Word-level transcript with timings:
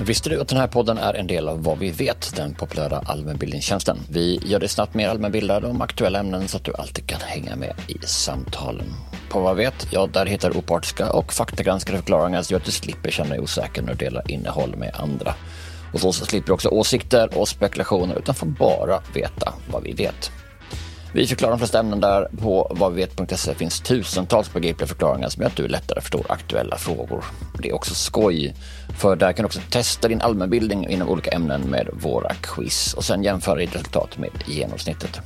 Visste 0.00 0.30
du 0.30 0.40
att 0.40 0.48
den 0.48 0.58
här 0.58 0.66
podden 0.66 0.98
är 0.98 1.14
en 1.14 1.26
del 1.26 1.48
av 1.48 1.62
Vad 1.62 1.78
vi 1.78 1.90
vet, 1.90 2.36
den 2.36 2.54
populära 2.54 3.02
allmänbildningstjänsten? 3.06 3.98
Vi 4.10 4.40
gör 4.44 4.60
dig 4.60 4.68
snabbt 4.68 4.94
mer 4.94 5.08
allmänbildad 5.08 5.64
om 5.64 5.82
aktuella 5.82 6.18
ämnen 6.18 6.48
så 6.48 6.56
att 6.56 6.64
du 6.64 6.74
alltid 6.78 7.06
kan 7.06 7.20
hänga 7.20 7.56
med 7.56 7.74
i 7.88 7.98
samtalen. 8.06 8.86
På 9.28 9.40
Vad 9.40 9.56
vet, 9.56 9.86
ja, 9.90 10.06
där 10.06 10.26
hittar 10.26 10.50
du 10.50 10.58
opartiska 10.58 11.12
och 11.12 11.32
faktagranskade 11.32 11.98
förklaringar 11.98 12.42
så 12.42 12.56
att 12.56 12.64
du 12.64 12.70
slipper 12.70 13.10
känna 13.10 13.30
dig 13.30 13.40
osäker 13.40 13.82
när 13.82 13.94
du 13.94 14.04
delar 14.04 14.30
innehåll 14.30 14.76
med 14.76 14.94
andra. 14.94 15.34
Och 15.92 16.00
så 16.00 16.12
slipper 16.12 16.46
du 16.46 16.52
också 16.52 16.68
åsikter 16.68 17.38
och 17.38 17.48
spekulationer 17.48 18.18
utan 18.18 18.34
får 18.34 18.46
bara 18.46 19.02
veta 19.14 19.54
vad 19.70 19.82
vi 19.82 19.92
vet. 19.92 20.30
Vi 21.14 21.26
förklarar 21.26 21.52
de 21.52 21.58
flesta 21.58 21.80
ämnen 21.80 22.00
där. 22.00 22.28
På 22.42 22.72
vadvivet.se 22.74 23.54
finns 23.54 23.80
tusentals 23.80 24.52
begripliga 24.52 24.86
förklaringar 24.86 25.28
som 25.28 25.42
gör 25.42 25.50
att 25.50 25.56
du 25.56 25.68
lättare 25.68 26.00
förstår 26.00 26.26
aktuella 26.28 26.76
frågor. 26.76 27.24
Det 27.62 27.68
är 27.68 27.74
också 27.74 27.94
skoj, 27.94 28.54
för 28.98 29.16
där 29.16 29.32
kan 29.32 29.42
du 29.42 29.46
också 29.46 29.60
testa 29.70 30.08
din 30.08 30.20
allmänbildning 30.20 30.88
inom 30.88 31.08
olika 31.08 31.30
ämnen 31.30 31.60
med 31.60 31.88
våra 31.92 32.34
quiz 32.34 32.94
och 32.94 33.04
sen 33.04 33.22
jämföra 33.22 33.56
ditt 33.56 33.74
resultat 33.74 34.18
med 34.18 34.30
genomsnittet. 34.46 35.20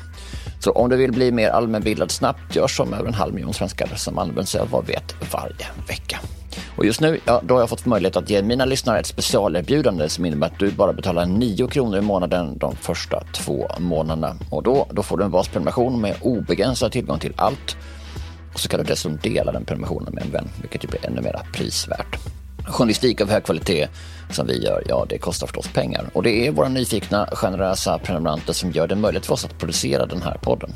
Så 0.60 0.70
om 0.72 0.88
du 0.88 0.96
vill 0.96 1.12
bli 1.12 1.32
mer 1.32 1.50
allmänbildad 1.50 2.10
snabbt, 2.10 2.56
gör 2.56 2.68
som 2.68 2.94
över 2.94 3.06
en 3.06 3.14
halv 3.14 3.34
miljon 3.34 3.54
svenskar 3.54 3.90
som 3.96 4.18
använder 4.18 4.44
sig 4.44 4.60
av 4.60 4.70
Vad 4.70 4.86
vet 4.86 5.32
varje 5.32 5.66
vecka. 5.88 6.20
Och 6.78 6.86
just 6.86 7.00
nu, 7.00 7.20
ja, 7.24 7.40
då 7.44 7.54
har 7.54 7.60
jag 7.60 7.68
fått 7.68 7.86
möjlighet 7.86 8.16
att 8.16 8.30
ge 8.30 8.42
mina 8.42 8.64
lyssnare 8.64 8.98
ett 8.98 9.06
specialerbjudande 9.06 10.08
som 10.08 10.24
innebär 10.24 10.46
att 10.46 10.58
du 10.58 10.70
bara 10.70 10.92
betalar 10.92 11.26
9 11.26 11.66
kronor 11.66 11.98
i 11.98 12.00
månaden 12.00 12.58
de 12.58 12.76
första 12.76 13.22
två 13.32 13.68
månaderna. 13.78 14.36
Och 14.50 14.62
då, 14.62 14.86
då 14.90 15.02
får 15.02 15.18
du 15.18 15.24
en 15.24 15.30
basprenumeration 15.30 16.00
med 16.00 16.16
obegränsad 16.20 16.92
tillgång 16.92 17.18
till 17.18 17.32
allt. 17.36 17.76
Och 18.54 18.60
så 18.60 18.68
kan 18.68 18.80
du 18.80 18.86
dessutom 18.86 19.18
dela 19.22 19.52
den 19.52 19.64
prenumerationen 19.64 20.14
med 20.14 20.24
en 20.24 20.30
vän, 20.30 20.48
vilket 20.60 20.84
ju 20.84 20.88
blir 20.88 21.06
ännu 21.06 21.20
mer 21.20 21.40
prisvärt. 21.52 22.18
Journalistik 22.66 23.20
av 23.20 23.30
hög 23.30 23.44
kvalitet 23.44 23.88
som 24.30 24.46
vi 24.46 24.64
gör, 24.64 24.82
ja 24.88 25.06
det 25.08 25.18
kostar 25.18 25.46
förstås 25.46 25.68
pengar. 25.68 26.10
Och 26.12 26.22
det 26.22 26.46
är 26.46 26.50
våra 26.50 26.68
nyfikna, 26.68 27.28
generösa 27.32 27.98
prenumeranter 27.98 28.52
som 28.52 28.70
gör 28.70 28.86
det 28.86 28.96
möjligt 28.96 29.26
för 29.26 29.34
oss 29.34 29.44
att 29.44 29.58
producera 29.58 30.06
den 30.06 30.22
här 30.22 30.38
podden. 30.42 30.70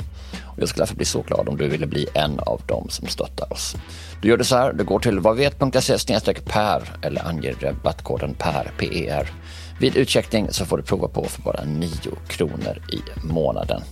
Och 0.44 0.58
jag 0.62 0.68
skulle 0.68 0.82
därför 0.82 0.96
bli 0.96 1.04
så 1.04 1.22
glad 1.22 1.48
om 1.48 1.56
du 1.56 1.68
ville 1.68 1.86
bli 1.86 2.06
en 2.14 2.38
av 2.38 2.60
dem 2.66 2.86
som 2.90 3.08
stöttar 3.08 3.52
oss. 3.52 3.76
Du 4.22 4.28
gör 4.28 4.36
det 4.36 4.44
så 4.44 4.56
här, 4.56 4.72
du 4.72 4.84
går 4.84 4.98
till 4.98 5.20
vadvet.se 5.20 5.96
per 6.44 6.82
eller 7.02 7.28
anger 7.28 7.56
rabattkoden 7.60 8.34
PER, 8.34 8.70
PER. 8.78 9.30
Vid 9.80 9.96
utcheckning 9.96 10.48
så 10.50 10.64
får 10.64 10.76
du 10.76 10.82
prova 10.82 11.08
på 11.08 11.24
för 11.24 11.42
bara 11.42 11.64
9 11.64 11.90
kronor 12.26 12.82
i 12.92 13.26
månaden. 13.26 13.82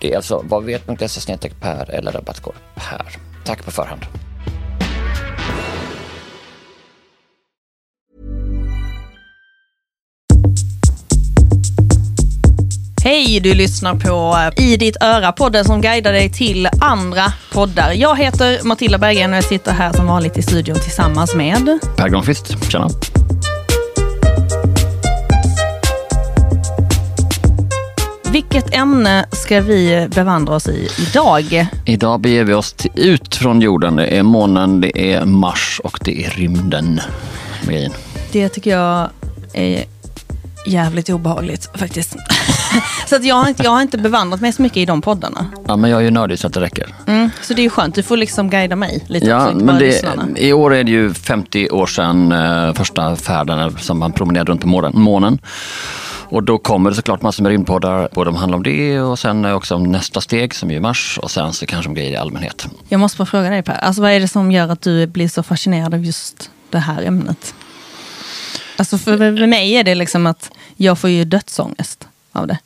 Det 0.00 0.12
är 0.12 0.16
alltså 0.16 0.44
vadvet.se 0.44 1.36
per 1.60 1.90
eller 1.90 2.12
rabattkod 2.12 2.54
PER. 2.74 3.16
Tack 3.44 3.64
på 3.64 3.70
förhand. 3.70 4.21
Hej, 13.12 13.40
du 13.40 13.54
lyssnar 13.54 13.94
på 13.94 14.36
I 14.62 14.76
ditt 14.76 14.96
öra, 15.02 15.32
podden 15.32 15.64
som 15.64 15.80
guidar 15.80 16.12
dig 16.12 16.30
till 16.30 16.68
andra 16.80 17.32
poddar. 17.52 17.92
Jag 17.92 18.18
heter 18.18 18.64
Matilda 18.64 18.98
Berggren 18.98 19.30
och 19.30 19.36
jag 19.36 19.44
sitter 19.44 19.72
här 19.72 19.92
som 19.92 20.06
vanligt 20.06 20.38
i 20.38 20.42
studion 20.42 20.76
tillsammans 20.76 21.34
med 21.34 21.78
Per 21.96 22.08
Granqvist, 22.08 22.70
tjena. 22.70 22.88
Vilket 28.30 28.74
ämne 28.74 29.26
ska 29.32 29.60
vi 29.60 30.08
bevandra 30.14 30.54
oss 30.54 30.68
i 30.68 30.88
idag? 31.08 31.66
Idag 31.84 32.20
beger 32.20 32.44
vi 32.44 32.54
oss 32.54 32.74
ut 32.94 33.36
från 33.36 33.60
jorden. 33.60 33.96
Det 33.96 34.06
är 34.06 34.22
månen, 34.22 34.80
det 34.80 35.12
är 35.12 35.24
Mars 35.24 35.80
och 35.84 35.98
det 36.04 36.24
är 36.24 36.30
rymden. 36.30 37.00
Det 38.32 38.48
tycker 38.48 38.70
jag 38.70 39.10
är 39.52 39.84
jävligt 40.66 41.10
obehagligt 41.10 41.70
faktiskt. 41.74 42.16
så 43.06 43.16
att 43.16 43.24
jag, 43.24 43.34
har 43.34 43.48
inte, 43.48 43.62
jag 43.62 43.70
har 43.70 43.82
inte 43.82 43.98
bevandrat 43.98 44.40
mig 44.40 44.52
så 44.52 44.62
mycket 44.62 44.76
i 44.76 44.84
de 44.84 45.02
poddarna. 45.02 45.46
Ja, 45.66 45.76
men 45.76 45.90
jag 45.90 46.00
är 46.00 46.04
ju 46.04 46.10
nördig 46.10 46.38
så 46.38 46.46
att 46.46 46.52
det 46.52 46.60
räcker. 46.60 46.94
Mm, 47.06 47.30
så 47.42 47.54
det 47.54 47.60
är 47.60 47.64
ju 47.64 47.70
skönt, 47.70 47.94
du 47.94 48.02
får 48.02 48.16
liksom 48.16 48.50
guida 48.50 48.76
mig 48.76 49.04
lite. 49.06 49.26
Ja, 49.26 49.46
också, 49.46 49.64
men 49.64 49.78
det. 49.78 50.02
I 50.36 50.52
år 50.52 50.74
är 50.74 50.84
det 50.84 50.90
ju 50.90 51.14
50 51.14 51.70
år 51.70 51.86
sedan 51.86 52.32
eh, 52.32 52.74
första 52.74 53.16
färden 53.16 53.78
som 53.78 53.98
man 53.98 54.12
promenerade 54.12 54.50
runt 54.50 54.60
på 54.60 54.68
månen. 54.68 54.92
månen. 54.94 55.38
Och 56.32 56.42
då 56.42 56.58
kommer 56.58 56.90
det 56.90 56.96
såklart 56.96 57.22
massor 57.22 57.42
med 57.42 57.50
rymdpoddar, 57.50 58.08
både 58.12 58.30
om 58.30 58.36
handlar 58.36 58.56
om 58.56 58.62
det 58.62 59.00
och 59.00 59.18
sen 59.18 59.44
också 59.44 59.74
om 59.74 59.82
nästa 59.82 60.20
steg 60.20 60.54
som 60.54 60.70
är 60.70 60.74
i 60.74 60.80
mars 60.80 61.18
och 61.22 61.30
sen 61.30 61.52
så 61.52 61.66
kanske 61.66 61.88
om 61.88 61.94
grejer 61.94 62.12
i 62.12 62.16
allmänhet. 62.16 62.66
Jag 62.88 63.00
måste 63.00 63.18
bara 63.18 63.26
fråga 63.26 63.50
dig 63.50 63.62
Per, 63.62 63.74
alltså, 63.74 64.02
vad 64.02 64.10
är 64.10 64.20
det 64.20 64.28
som 64.28 64.52
gör 64.52 64.68
att 64.68 64.82
du 64.82 65.06
blir 65.06 65.28
så 65.28 65.42
fascinerad 65.42 65.94
av 65.94 66.04
just 66.04 66.50
det 66.70 66.78
här 66.78 67.02
ämnet? 67.02 67.54
Alltså 68.76 68.98
för 68.98 69.18
för 69.18 69.46
mig 69.46 69.72
är 69.72 69.84
det 69.84 69.94
liksom 69.94 70.26
att 70.26 70.50
jag 70.76 70.98
får 70.98 71.10
ju 71.10 71.24
dödsångest 71.24 72.08
av 72.32 72.46
det. 72.46 72.58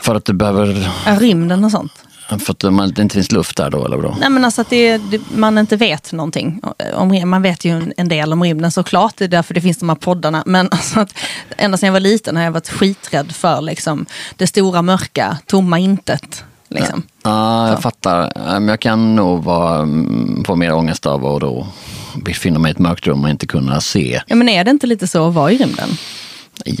För 0.00 0.14
att 0.14 0.24
du 0.24 0.32
behöver, 0.32 0.90
rymden 1.18 1.64
och 1.64 1.70
sånt. 1.70 1.92
för 2.28 2.50
att 2.52 2.74
man, 2.74 2.92
det 2.92 3.02
inte 3.02 3.14
finns 3.14 3.32
luft 3.32 3.56
där 3.56 3.70
då 3.70 3.84
eller 3.84 3.96
vadå? 3.96 4.16
Nej 4.20 4.30
men 4.30 4.44
alltså 4.44 4.60
att 4.60 4.70
det, 4.70 5.00
man 5.34 5.58
inte 5.58 5.76
vet 5.76 6.12
någonting. 6.12 6.60
Om, 6.94 7.30
man 7.30 7.42
vet 7.42 7.64
ju 7.64 7.92
en, 7.96 8.08
del 8.08 8.32
om 8.32 8.42
rymden 8.42 8.70
såklart, 8.70 9.16
det 9.16 9.24
är 9.24 9.28
därför 9.28 9.54
det 9.54 9.60
finns 9.60 9.78
de 9.78 9.88
här 9.88 9.96
poddarna. 9.96 10.42
Men 10.46 10.68
alltså 10.70 11.00
att, 11.00 11.14
ända 11.56 11.78
sedan 11.78 11.86
jag 11.86 11.92
var 11.92 12.00
liten 12.00 12.36
har 12.36 12.42
jag 12.42 12.52
varit 12.52 12.68
skiträdd 12.68 13.32
för 13.32 13.60
liksom, 13.60 14.06
det 14.36 14.46
stora 14.46 14.82
mörka, 14.82 15.38
tomma 15.46 15.78
intet. 15.78 16.44
Liksom. 16.68 17.02
Ja, 17.22 17.68
jag 17.68 17.82
fattar. 17.82 18.32
Ja, 18.34 18.60
Men 18.60 18.68
jag 18.68 18.80
kan 18.80 19.16
nog 19.16 19.44
vara, 19.44 19.82
mm, 19.82 20.44
få 20.46 20.56
mer 20.56 20.74
ångest 20.74 21.06
av 21.06 21.26
att 21.26 21.40
då 21.40 21.66
befinna 22.14 22.58
mig 22.58 22.70
i 22.70 22.72
ett 22.72 22.78
mörkt 22.78 23.06
rum 23.06 23.24
och 23.24 23.30
inte 23.30 23.46
kunna 23.46 23.80
se. 23.80 24.22
Ja, 24.26 24.36
men 24.36 24.48
är 24.48 24.64
det 24.64 24.70
inte 24.70 24.86
lite 24.86 25.06
så 25.06 25.28
att 25.28 25.34
vara 25.34 25.52
i 25.52 25.58
rymden? 25.58 25.88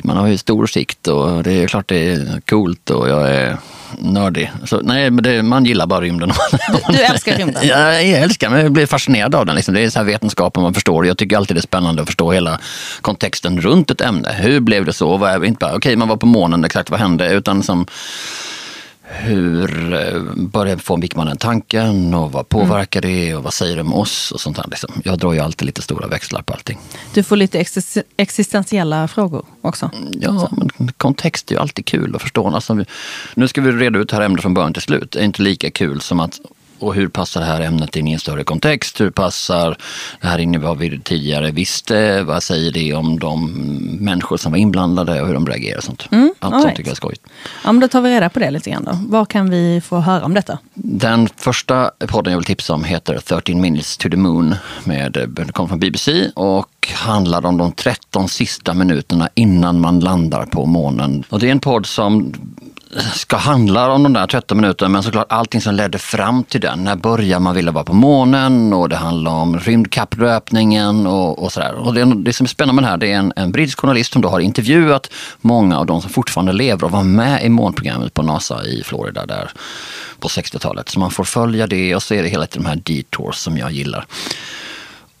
Man 0.04 0.16
har 0.16 0.26
ju 0.26 0.38
stor 0.38 0.66
sikt 0.66 1.08
och 1.08 1.42
det 1.42 1.52
är 1.52 1.66
klart 1.66 1.88
det 1.88 2.12
är 2.12 2.40
coolt 2.40 2.90
och 2.90 3.08
jag 3.08 3.30
är 3.30 3.56
nördig. 3.98 4.52
Så, 4.64 4.80
nej, 4.80 5.10
men 5.10 5.24
det, 5.24 5.42
man 5.42 5.64
gillar 5.64 5.86
bara 5.86 6.00
rymden. 6.00 6.32
Du 6.88 6.98
älskar 6.98 7.36
rymden? 7.36 7.62
Ja, 7.66 7.92
jag 7.92 8.22
älskar 8.22 8.50
men 8.50 8.60
jag 8.60 8.72
blir 8.72 8.86
fascinerad 8.86 9.34
av 9.34 9.46
den. 9.46 9.54
Liksom. 9.54 9.74
Det 9.74 9.80
är 9.80 9.90
så 9.90 9.98
här 9.98 10.06
vetenskapen 10.06 10.62
man 10.62 10.74
förstår. 10.74 11.06
Jag 11.06 11.18
tycker 11.18 11.36
alltid 11.36 11.56
det 11.56 11.60
är 11.60 11.62
spännande 11.62 12.02
att 12.02 12.08
förstå 12.08 12.32
hela 12.32 12.60
kontexten 13.00 13.60
runt 13.60 13.90
ett 13.90 14.00
ämne. 14.00 14.32
Hur 14.32 14.60
blev 14.60 14.84
det 14.84 14.92
så? 14.92 15.16
Vad 15.16 15.30
är, 15.30 15.44
inte 15.44 15.58
bara, 15.58 15.76
okej, 15.76 15.96
man 15.96 16.08
var 16.08 16.16
på 16.16 16.26
månen, 16.26 16.64
exakt 16.64 16.90
vad 16.90 17.00
hände? 17.00 17.32
Utan 17.32 17.62
som, 17.62 17.86
hur 19.08 19.92
eh, 19.92 21.00
fick 21.00 21.16
man 21.16 21.26
den 21.26 21.36
tanken 21.36 22.14
och 22.14 22.32
vad 22.32 22.48
påverkar 22.48 23.00
det 23.00 23.34
och 23.34 23.42
vad 23.42 23.54
säger 23.54 23.76
det 23.76 23.82
om 23.82 23.94
oss 23.94 24.32
och 24.32 24.40
sånt 24.40 24.56
där. 24.56 24.64
Liksom. 24.70 24.90
Jag 25.04 25.18
drar 25.18 25.32
ju 25.32 25.40
alltid 25.40 25.66
lite 25.66 25.82
stora 25.82 26.06
växlar 26.06 26.42
på 26.42 26.52
allting. 26.52 26.78
Du 27.14 27.22
får 27.22 27.36
lite 27.36 27.58
exis- 27.58 28.02
existentiella 28.16 29.08
frågor 29.08 29.44
också. 29.60 29.90
Ja, 30.20 30.48
men 30.50 30.92
kontext 30.96 31.50
är 31.50 31.54
ju 31.54 31.60
alltid 31.60 31.86
kul 31.86 32.16
att 32.16 32.22
förstå. 32.22 32.48
Alltså, 32.48 32.84
nu 33.34 33.48
ska 33.48 33.60
vi 33.60 33.72
reda 33.72 33.98
ut 33.98 34.08
det 34.08 34.16
här 34.16 34.22
ämnet 34.22 34.42
från 34.42 34.54
början 34.54 34.72
till 34.72 34.82
slut. 34.82 35.10
Det 35.10 35.20
är 35.20 35.24
inte 35.24 35.42
lika 35.42 35.70
kul 35.70 36.00
som 36.00 36.20
att 36.20 36.40
och 36.78 36.94
hur 36.94 37.08
passar 37.08 37.40
det 37.40 37.46
här 37.46 37.60
ämnet 37.60 37.96
in 37.96 38.08
i 38.08 38.12
en 38.12 38.18
större 38.18 38.44
kontext? 38.44 39.00
Hur 39.00 39.10
passar 39.10 39.76
det 40.20 40.26
här 40.28 40.38
in 40.38 40.54
i 40.54 40.58
vad 40.58 40.78
vi 40.78 41.00
tidigare 41.00 41.50
visste? 41.50 42.22
Vad 42.22 42.42
säger 42.42 42.72
det 42.72 42.94
om 42.94 43.18
de 43.18 43.50
människor 44.00 44.36
som 44.36 44.52
var 44.52 44.58
inblandade 44.58 45.20
och 45.20 45.26
hur 45.26 45.34
de 45.34 45.46
reagerar 45.46 45.78
och 45.78 45.84
sånt? 45.84 46.08
Mm, 46.10 46.34
Allt 46.38 46.54
all 46.54 46.60
sånt 46.60 46.64
right. 46.64 46.76
tycker 46.76 46.88
jag 46.90 46.92
är 46.92 46.96
skojigt. 46.96 47.22
Ja, 47.64 47.72
men 47.72 47.80
då 47.80 47.88
tar 47.88 48.00
vi 48.00 48.10
reda 48.10 48.28
på 48.28 48.38
det 48.38 48.50
lite 48.50 48.70
grann 48.70 48.84
då. 48.84 48.98
Vad 49.08 49.28
kan 49.28 49.50
vi 49.50 49.80
få 49.80 50.00
höra 50.00 50.24
om 50.24 50.34
detta? 50.34 50.58
Den 50.74 51.28
första 51.36 51.90
podden 52.06 52.32
jag 52.32 52.38
vill 52.38 52.44
tipsa 52.44 52.74
om 52.74 52.84
heter 52.84 53.18
13 53.18 53.60
minutes 53.60 53.96
to 53.96 54.08
the 54.10 54.16
moon. 54.16 54.54
Med, 54.84 55.26
den 55.28 55.52
kom 55.52 55.68
från 55.68 55.78
BBC 55.78 56.30
och 56.34 56.68
handlar 56.94 57.46
om 57.46 57.56
de 57.56 57.72
13 57.72 58.28
sista 58.28 58.74
minuterna 58.74 59.28
innan 59.34 59.80
man 59.80 60.00
landar 60.00 60.46
på 60.46 60.66
månen. 60.66 61.24
Och 61.28 61.40
det 61.40 61.46
är 61.48 61.52
en 61.52 61.60
podd 61.60 61.86
som 61.86 62.34
ska 63.14 63.36
handla 63.36 63.90
om 63.90 64.02
de 64.02 64.12
där 64.12 64.26
13 64.26 64.60
minuterna 64.60 64.88
men 64.88 65.02
såklart 65.02 65.26
allting 65.28 65.60
som 65.60 65.74
ledde 65.74 65.98
fram 65.98 66.44
till 66.44 66.60
den. 66.60 66.84
När 66.84 66.96
börjar 66.96 67.40
man 67.40 67.54
vilja 67.54 67.72
vara 67.72 67.84
på 67.84 67.92
månen 67.92 68.72
och 68.72 68.88
det 68.88 68.96
handlar 68.96 69.32
om 69.32 69.58
rymdkapplöpningen 69.58 71.06
och, 71.06 71.42
och 71.42 71.52
sådär. 71.52 71.74
Och 71.74 71.94
det, 71.94 72.04
det 72.04 72.32
som 72.32 72.44
är 72.44 72.48
spännande 72.48 72.82
med 72.82 72.84
det 72.84 72.90
här 72.90 72.96
det 72.96 73.12
är 73.12 73.16
en, 73.16 73.32
en 73.36 73.52
brittisk 73.52 73.80
journalist 73.80 74.12
som 74.12 74.22
då 74.22 74.28
har 74.28 74.40
intervjuat 74.40 75.10
många 75.40 75.78
av 75.78 75.86
de 75.86 76.00
som 76.02 76.10
fortfarande 76.10 76.52
lever 76.52 76.84
och 76.84 76.90
var 76.90 77.04
med 77.04 77.44
i 77.44 77.48
månprogrammet 77.48 78.14
på 78.14 78.22
NASA 78.22 78.64
i 78.64 78.82
Florida 78.84 79.26
där 79.26 79.50
på 80.20 80.28
60-talet. 80.28 80.88
Så 80.88 81.00
man 81.00 81.10
får 81.10 81.24
följa 81.24 81.66
det 81.66 81.94
och 81.94 82.02
så 82.02 82.14
är 82.14 82.22
det 82.22 82.28
hela 82.28 82.46
tiden 82.46 82.62
de 82.62 82.68
här 82.68 82.82
detours 82.96 83.36
som 83.36 83.58
jag 83.58 83.72
gillar. 83.72 84.06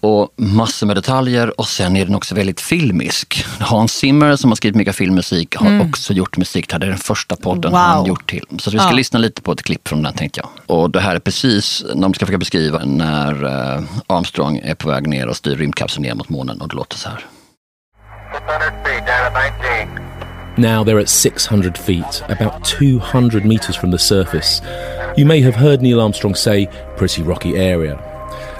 Och 0.00 0.28
massor 0.36 0.86
med 0.86 0.96
detaljer 0.96 1.60
och 1.60 1.66
sen 1.68 1.96
är 1.96 2.04
den 2.06 2.14
också 2.14 2.34
väldigt 2.34 2.60
filmisk. 2.60 3.44
Hans 3.60 3.92
Zimmer 3.92 4.36
som 4.36 4.50
har 4.50 4.56
skrivit 4.56 4.76
mycket 4.76 4.96
filmmusik 4.96 5.56
har 5.56 5.80
också 5.80 6.12
gjort 6.12 6.36
musik. 6.36 6.68
Det 6.68 6.74
här 6.74 6.80
är 6.82 6.86
den 6.88 6.98
första 6.98 7.36
podden 7.36 7.70
Wow. 7.72 7.80
han 7.80 8.06
gjort 8.06 8.30
till. 8.30 8.44
Så 8.58 8.70
vi 8.70 8.78
ska 8.78 8.86
Ja. 8.88 8.92
lyssna 8.92 9.18
lite 9.18 9.42
på 9.42 9.52
ett 9.52 9.62
klipp 9.62 9.88
från 9.88 10.02
den 10.02 10.14
tänkte 10.14 10.40
jag. 10.40 10.76
Och 10.76 10.90
det 10.90 11.00
här 11.00 11.14
är 11.14 11.18
precis, 11.18 11.84
de 11.94 12.14
ska 12.14 12.26
försöka 12.26 12.38
beskriva 12.38 12.84
när 12.84 13.44
eh, 13.44 13.82
Armstrong 14.06 14.58
är 14.64 14.74
på 14.74 14.88
väg 14.88 15.06
ner 15.08 15.26
och 15.26 15.36
styr 15.36 15.56
rymdkapseln 15.56 16.02
ner 16.02 16.14
mot 16.14 16.28
månen 16.28 16.60
och 16.60 16.68
det 16.68 16.76
låter 16.76 16.96
så 16.96 17.08
här. 17.08 17.20
600 18.32 18.58
feet, 18.84 19.06
down 19.06 19.36
at 19.36 19.52
19. 20.56 20.72
Now 20.72 20.84
they're 20.84 21.00
at 21.02 21.08
600 21.08 21.78
feet, 21.78 22.22
about 22.28 22.64
200 22.64 23.44
metres 23.44 23.76
from 23.76 23.92
the 23.92 23.98
surface. 23.98 24.62
You 25.16 25.26
may 25.26 25.42
have 25.42 25.56
heard 25.56 25.82
Neil 25.82 26.00
Armstrong 26.00 26.34
say, 26.34 26.66
pretty 26.98 27.22
rocky 27.22 27.56
area. 27.56 27.98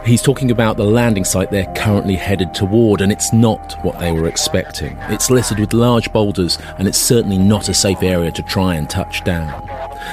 He's 0.06 0.22
talking 0.22 0.52
about 0.52 0.76
the 0.76 0.84
landing 0.84 1.24
site 1.24 1.50
they're 1.50 1.72
currently 1.74 2.14
headed 2.14 2.54
toward, 2.54 3.00
and 3.00 3.10
it's 3.10 3.32
not 3.32 3.74
what 3.82 3.98
they 3.98 4.12
were 4.12 4.28
expecting. 4.28 4.96
It's 5.08 5.30
littered 5.30 5.58
with 5.58 5.72
large 5.72 6.12
boulders, 6.12 6.58
and 6.78 6.86
it's 6.86 6.96
certainly 6.96 7.38
not 7.38 7.68
a 7.68 7.74
safe 7.74 8.04
area 8.04 8.30
to 8.30 8.42
try 8.44 8.76
and 8.76 8.88
touch 8.88 9.24
down. 9.24 9.68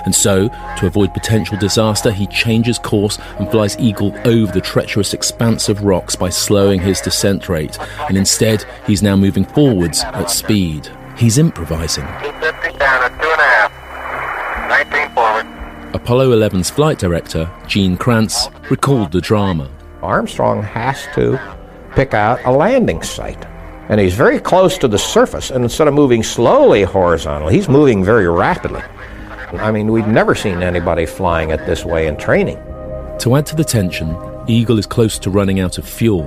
And 0.06 0.16
so, 0.16 0.50
to 0.80 0.88
avoid 0.88 1.14
potential 1.14 1.60
disaster, 1.60 2.12
he 2.12 2.26
changes 2.26 2.80
course 2.80 3.20
and 3.38 3.52
flies 3.52 3.78
Eagle 3.78 4.18
over 4.26 4.52
the 4.52 4.62
treacherous 4.62 5.14
expanse 5.14 5.70
of 5.70 5.84
rocks 5.84 6.16
by 6.16 6.30
slowing 6.30 6.80
his 6.82 7.00
descent 7.00 7.48
rate, 7.48 7.78
and 8.10 8.18
instead, 8.18 8.66
he's 8.88 9.04
now 9.04 9.16
moving 9.16 9.46
forwards 9.46 10.02
at 10.06 10.32
speed. 10.32 10.90
He's 11.20 11.38
improvising. 11.38 12.06
250 12.06 12.80
down 12.80 13.04
at 13.04 13.22
two 13.22 13.30
and 13.30 13.42
a 13.42 13.44
half. 13.44 14.90
19 14.90 15.10
forward. 15.14 15.96
Apollo 15.96 16.36
11's 16.36 16.72
flight 16.72 16.98
director, 16.98 17.48
Gene 17.68 17.96
Kranz, 17.96 18.50
recalled 18.72 19.12
the 19.12 19.22
drama. 19.22 19.70
Armstrong 20.04 20.62
has 20.62 21.08
to 21.16 21.40
pick 21.96 22.14
out 22.14 22.40
a 22.46 22.52
landing 22.52 23.02
site. 23.02 23.44
And 23.90 24.00
he's 24.00 24.14
very 24.14 24.40
close 24.40 24.78
to 24.80 24.88
the 24.88 24.98
surface, 24.98 25.50
and 25.50 25.64
instead 25.64 25.88
of 25.88 25.94
moving 25.94 26.24
slowly 26.24 26.84
horizontal, 26.84 27.50
he's 27.50 27.68
moving 27.68 28.04
very 28.04 28.28
rapidly. 28.28 28.82
I 29.54 29.72
mean, 29.72 29.92
we've 29.92 30.08
never 30.08 30.36
seen 30.36 30.64
anybody 30.64 31.06
flying 31.06 31.52
it 31.52 31.66
this 31.66 31.86
way 31.86 32.08
in 32.08 32.18
training. 32.18 32.58
To 33.20 33.36
add 33.36 33.46
to 33.48 33.56
the 33.56 33.64
tension, 33.64 34.16
Eagle 34.48 34.80
is 34.80 34.86
close 34.86 35.20
to 35.20 35.30
running 35.30 35.60
out 35.60 35.78
of 35.78 35.88
fuel. 35.88 36.24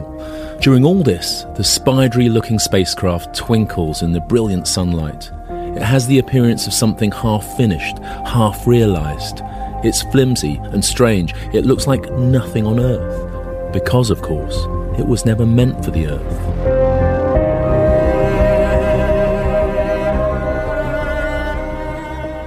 During 0.60 0.84
all 0.84 1.02
this, 1.02 1.44
the 1.56 1.64
spidery 1.64 2.28
looking 2.28 2.58
spacecraft 2.58 3.34
twinkles 3.34 4.02
in 4.02 4.12
the 4.12 4.20
brilliant 4.20 4.68
sunlight. 4.68 5.30
It 5.50 5.82
has 5.82 6.06
the 6.06 6.18
appearance 6.18 6.66
of 6.66 6.72
something 6.72 7.10
half 7.10 7.56
finished, 7.56 7.98
half 7.98 8.66
realised. 8.66 9.42
It's 9.84 10.02
flimsy 10.04 10.56
and 10.72 10.84
strange, 10.84 11.34
it 11.52 11.66
looks 11.66 11.86
like 11.86 12.10
nothing 12.12 12.66
on 12.66 12.80
Earth. 12.80 13.25
Because, 13.72 14.12
of 14.12 14.22
course, 14.22 14.56
it 14.98 15.06
was 15.06 15.24
never 15.24 15.46
meant 15.46 15.84
for 15.84 15.92
the 15.92 16.04
Earth. 16.06 16.56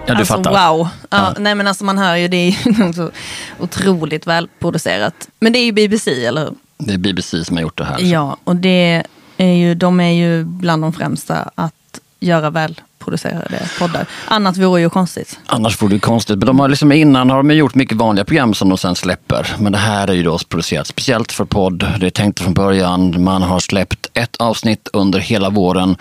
Ja, 0.09 0.13
du 0.13 0.19
alltså, 0.19 0.33
fattar. 0.33 0.69
Wow. 0.69 0.87
Ja, 1.09 1.33
Nej 1.37 1.55
men 1.55 1.67
alltså 1.67 1.83
man 1.83 1.97
hör 1.97 2.15
ju, 2.15 2.27
det 2.27 2.37
är 2.37 2.49
ju 2.49 2.93
så 2.93 3.11
otroligt 3.59 4.27
välproducerat. 4.27 5.29
Men 5.39 5.53
det 5.53 5.59
är 5.59 5.65
ju 5.65 5.71
BBC, 5.71 6.25
eller 6.25 6.41
hur? 6.41 6.53
Det 6.77 6.93
är 6.93 6.97
BBC 6.97 7.45
som 7.45 7.57
har 7.57 7.61
gjort 7.61 7.77
det 7.77 7.85
här. 7.85 7.99
Ja, 7.99 8.37
och 8.43 8.55
det 8.55 9.03
är 9.37 9.53
ju, 9.53 9.75
de 9.75 9.99
är 9.99 10.11
ju 10.11 10.43
bland 10.43 10.83
de 10.83 10.93
främsta 10.93 11.49
att 11.55 11.73
göra 12.19 12.49
välproducerade 12.49 13.69
poddar. 13.79 14.05
Annat 14.25 14.57
vore 14.57 14.81
ju 14.81 14.89
konstigt. 14.89 15.39
Annars 15.45 15.81
vore 15.81 15.93
det 15.93 15.99
konstigt. 15.99 16.37
Men 16.37 16.47
de 16.47 16.59
har 16.59 16.69
liksom 16.69 16.91
innan 16.91 17.29
har 17.29 17.37
de 17.37 17.51
gjort 17.51 17.75
mycket 17.75 17.97
vanliga 17.97 18.25
program 18.25 18.53
som 18.53 18.69
de 18.69 18.77
sen 18.77 18.95
släpper. 18.95 19.55
Men 19.59 19.71
det 19.71 19.77
här 19.77 20.07
är 20.07 20.13
ju 20.13 20.23
då 20.23 20.37
producerat 20.37 20.87
speciellt 20.87 21.31
för 21.31 21.45
podd. 21.45 21.87
Det 21.99 22.05
är 22.05 22.09
tänkt 22.09 22.39
från 22.39 22.53
början. 22.53 23.23
Man 23.23 23.41
har 23.41 23.59
släppt 23.59 24.07
ett 24.13 24.35
avsnitt 24.35 24.89
under 24.93 25.19
hela 25.19 25.49
våren 25.49 25.95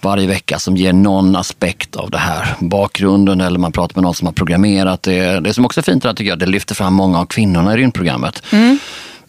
varje 0.00 0.26
vecka 0.26 0.58
som 0.58 0.76
ger 0.76 0.92
någon 0.92 1.36
aspekt 1.36 1.96
av 1.96 2.10
det 2.10 2.18
här. 2.18 2.56
Bakgrunden 2.60 3.40
eller 3.40 3.58
man 3.58 3.72
pratar 3.72 3.96
med 3.96 4.02
någon 4.02 4.14
som 4.14 4.26
har 4.26 4.32
programmerat 4.32 5.02
det. 5.02 5.40
Det 5.40 5.54
som 5.54 5.64
också 5.64 5.80
är 5.80 5.84
fint 5.84 6.04
är 6.04 6.08
att 6.08 6.16
tycker 6.16 6.30
jag, 6.30 6.38
det 6.38 6.46
lyfter 6.46 6.74
fram 6.74 6.94
många 6.94 7.18
av 7.18 7.26
kvinnorna 7.26 7.74
i 7.74 7.76
rymdprogrammet. 7.76 8.42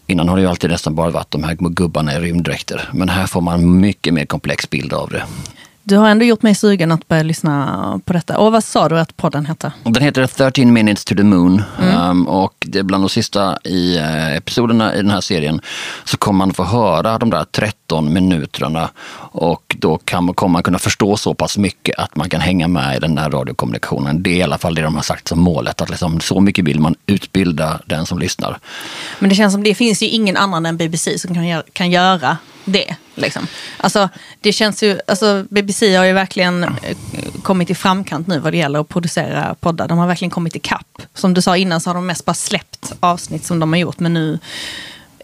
Innan 0.06 0.28
har 0.28 0.36
det 0.36 0.42
ju 0.42 0.48
alltid 0.48 0.70
nästan 0.70 0.94
bara 0.94 1.10
varit 1.10 1.30
de 1.30 1.44
här 1.44 1.54
gubbarna 1.54 2.14
i 2.14 2.18
rymddräkter. 2.18 2.88
Men 2.92 3.08
här 3.08 3.26
får 3.26 3.40
man 3.40 3.80
mycket 3.80 4.14
mer 4.14 4.26
komplex 4.26 4.70
bild 4.70 4.92
av 4.92 5.10
det. 5.10 5.22
Du 5.86 5.96
har 5.96 6.08
ändå 6.08 6.24
gjort 6.24 6.42
mig 6.42 6.54
sugen 6.54 6.92
att 6.92 7.08
börja 7.08 7.22
lyssna 7.22 8.00
på 8.04 8.12
detta. 8.12 8.38
Och 8.38 8.52
vad 8.52 8.64
sa 8.64 8.88
du 8.88 8.98
att 8.98 9.16
podden 9.16 9.46
hette? 9.46 9.72
Den 9.82 10.02
heter 10.02 10.26
13 10.26 10.72
minutes 10.72 11.04
to 11.04 11.14
the 11.14 11.22
moon 11.22 11.62
um, 12.10 12.28
och 12.28 12.54
det 12.66 12.78
är 12.78 12.82
bland 12.82 13.04
de 13.04 13.08
sista 13.08 13.58
i, 13.64 13.96
eh, 13.96 14.36
episoderna 14.36 14.94
i 14.94 14.96
den 14.96 15.10
här 15.10 15.20
serien 15.20 15.60
så 16.04 16.16
kommer 16.16 16.38
man 16.38 16.54
få 16.54 16.64
höra 16.64 17.18
de 17.18 17.30
där 17.30 17.44
13 17.44 18.12
minuterna 18.12 18.90
och 19.32 19.76
då 19.78 19.98
kan, 19.98 20.24
man- 20.24 20.34
kommer 20.34 20.52
man 20.52 20.62
kunna 20.62 20.78
förstå 20.78 21.16
så 21.16 21.34
pass 21.34 21.58
mycket 21.58 21.98
att 21.98 22.16
man 22.16 22.28
kan 22.28 22.40
hänga 22.40 22.68
med 22.68 22.96
i 22.96 23.00
den 23.00 23.14
där 23.14 23.30
radiokommunikationen. 23.30 24.22
Det 24.22 24.30
är 24.30 24.36
i 24.36 24.42
alla 24.42 24.58
fall 24.58 24.74
det 24.74 24.82
de 24.82 24.94
har 24.94 25.02
sagt 25.02 25.28
som 25.28 25.40
målet, 25.40 25.80
att 25.80 25.90
liksom, 25.90 26.20
så 26.20 26.40
mycket 26.40 26.64
vill 26.64 26.80
man 26.80 26.94
utbilda 27.06 27.80
den 27.86 28.06
som 28.06 28.18
lyssnar. 28.18 28.58
Men 29.18 29.28
det 29.28 29.34
känns 29.36 29.52
som 29.52 29.62
det 29.62 29.74
finns 29.74 30.02
ju 30.02 30.06
ingen 30.06 30.36
annan 30.36 30.66
än 30.66 30.76
BBC 30.76 31.18
som 31.18 31.34
kan 31.34 31.62
kan 31.72 31.90
göra 31.90 32.36
det. 32.64 32.96
Liksom. 33.14 33.46
Alltså, 33.76 34.08
det 34.40 34.52
känns 34.52 34.82
ju, 34.82 35.00
alltså, 35.06 35.46
BBC 35.50 35.96
har 35.96 36.04
ju 36.04 36.12
verkligen 36.12 36.64
eh, 36.64 36.96
kommit 37.42 37.70
i 37.70 37.74
framkant 37.74 38.26
nu 38.26 38.38
vad 38.38 38.52
det 38.52 38.56
gäller 38.56 38.78
att 38.78 38.88
producera 38.88 39.54
poddar. 39.60 39.88
De 39.88 39.98
har 39.98 40.06
verkligen 40.06 40.30
kommit 40.30 40.56
i 40.56 40.58
kapp. 40.58 41.02
Som 41.14 41.34
du 41.34 41.42
sa 41.42 41.56
innan 41.56 41.80
så 41.80 41.90
har 41.90 41.94
de 41.94 42.06
mest 42.06 42.24
bara 42.24 42.34
släppt 42.34 42.92
avsnitt 43.00 43.44
som 43.44 43.60
de 43.60 43.72
har 43.72 43.80
gjort. 43.80 44.00
Men 44.00 44.14
nu 44.14 44.38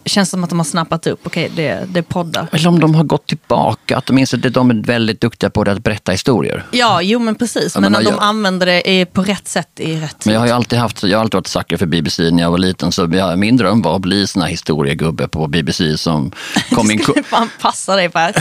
känns 0.05 0.29
det 0.29 0.31
som 0.31 0.43
att 0.43 0.49
de 0.49 0.59
har 0.59 0.63
snappat 0.65 1.07
upp, 1.07 1.19
okej 1.23 1.51
det, 1.55 1.79
det 1.87 1.99
är 1.99 2.03
poddar. 2.03 2.47
Eller 2.51 2.67
om 2.69 2.79
de 2.79 2.95
har 2.95 3.03
gått 3.03 3.27
tillbaka, 3.27 3.97
att 3.97 4.05
de 4.05 4.17
inser 4.17 4.47
att 4.47 4.53
de 4.53 4.69
är 4.69 4.75
väldigt 4.75 5.21
duktiga 5.21 5.49
på 5.49 5.63
det, 5.63 5.71
att 5.71 5.83
berätta 5.83 6.11
historier. 6.11 6.65
Ja, 6.71 7.01
jo 7.01 7.19
men 7.19 7.35
precis. 7.35 7.75
Jag 7.75 7.81
Men 7.81 7.95
om 7.95 8.03
de 8.03 8.09
jag- 8.09 8.23
använder 8.23 8.65
det 8.65 9.05
på 9.05 9.21
rätt 9.23 9.47
sätt 9.47 9.67
i 9.79 9.95
rätt 9.95 10.01
tid. 10.19 10.25
Men 10.25 10.33
jag 10.33 10.39
har 10.41 10.47
ju 10.47 10.53
alltid 10.53 10.79
haft, 10.79 11.03
jag 11.03 11.17
har 11.17 11.21
alltid 11.23 11.35
varit 11.37 11.47
sucker 11.47 11.77
för 11.77 11.85
BBC 11.85 12.31
när 12.31 12.43
jag 12.43 12.51
var 12.51 12.57
liten. 12.57 12.91
Så 12.91 13.09
jag, 13.11 13.39
min 13.39 13.57
dröm 13.57 13.81
var 13.81 13.95
att 13.95 14.01
bli 14.01 14.27
sån 14.27 14.41
här 14.41 14.49
historiegubbe 14.49 15.27
på 15.27 15.47
BBC 15.47 15.97
som 15.97 16.31
kom 16.75 16.91
in 16.91 16.99
Skulle 17.03 17.23
fan 17.23 17.49
passa 17.61 17.95
dig 17.95 18.09
Per. 18.09 18.33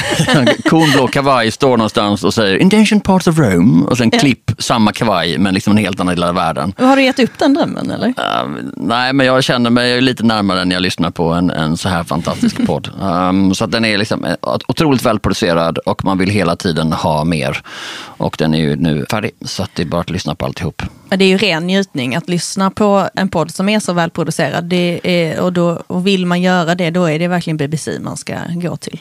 kornblå 0.71 1.07
kavaj, 1.09 1.51
står 1.51 1.77
någonstans 1.77 2.25
och 2.25 2.35
säger 2.35 2.57
intention 2.57 3.01
parts 3.01 3.27
of 3.27 3.39
Rome 3.39 3.87
och 3.87 3.99
sen 3.99 4.11
klipp 4.11 4.51
samma 4.59 4.93
kavaj 4.93 5.39
men 5.39 5.55
liksom 5.55 5.71
en 5.71 5.77
helt 5.79 6.01
annan 6.01 6.15
del 6.15 6.25
av 6.25 6.35
världen. 6.35 6.73
har 6.79 6.97
du 6.97 7.03
gett 7.03 7.19
upp 7.19 7.39
den 7.39 7.55
drömmen 7.55 7.91
eller? 7.91 8.09
Um, 8.45 8.73
nej, 8.77 9.13
men 9.13 9.27
jag 9.27 9.45
känner 9.45 9.71
mig 9.71 10.01
lite 10.01 10.23
närmare 10.23 10.65
när 10.65 10.77
jag 10.77 10.83
lyssnar 10.83 11.11
på 11.11 11.29
en, 11.33 11.50
en 11.51 11.77
så 11.77 11.89
här 11.89 12.05
fantastisk 12.05 12.57
podd. 12.67 12.91
Um, 13.01 13.55
så 13.55 13.65
att 13.65 13.71
den 13.71 13.85
är 13.85 13.99
liksom 13.99 14.25
eh, 14.25 14.35
otroligt 14.69 15.03
välproducerad 15.03 15.79
och 15.79 16.05
man 16.05 16.19
vill 16.19 16.31
hela 16.31 16.57
tiden 16.57 16.93
ha 16.93 17.25
mer. 17.25 17.63
Och 18.03 18.37
den 18.39 18.55
är 18.55 18.59
ju 18.59 18.77
nu 18.77 19.07
färdig, 19.11 19.31
så 19.45 19.63
att 19.63 19.71
det 19.75 19.83
är 19.83 19.87
bara 19.87 20.01
att 20.01 20.11
lyssna 20.11 20.35
på 20.35 20.47
alltihop. 20.47 20.83
Det 21.09 21.25
är 21.25 21.29
ju 21.29 21.37
ren 21.37 21.67
njutning 21.67 22.15
att 22.15 22.29
lyssna 22.29 22.71
på 22.71 23.09
en 23.15 23.29
podd 23.29 23.51
som 23.51 23.69
är 23.69 23.81
så 23.81 23.93
välproducerad. 23.93 24.65
Det 24.65 25.01
är, 25.03 25.41
och, 25.41 25.53
då, 25.53 25.83
och 25.87 26.07
vill 26.07 26.27
man 26.27 26.43
göra 26.43 26.75
det, 26.75 26.91
då 26.91 27.05
är 27.05 27.19
det 27.19 27.29
verkligen 27.29 27.57
BBC 27.57 28.01
man 28.01 28.17
ska 28.17 28.35
gå 28.49 28.77
till. 28.77 29.01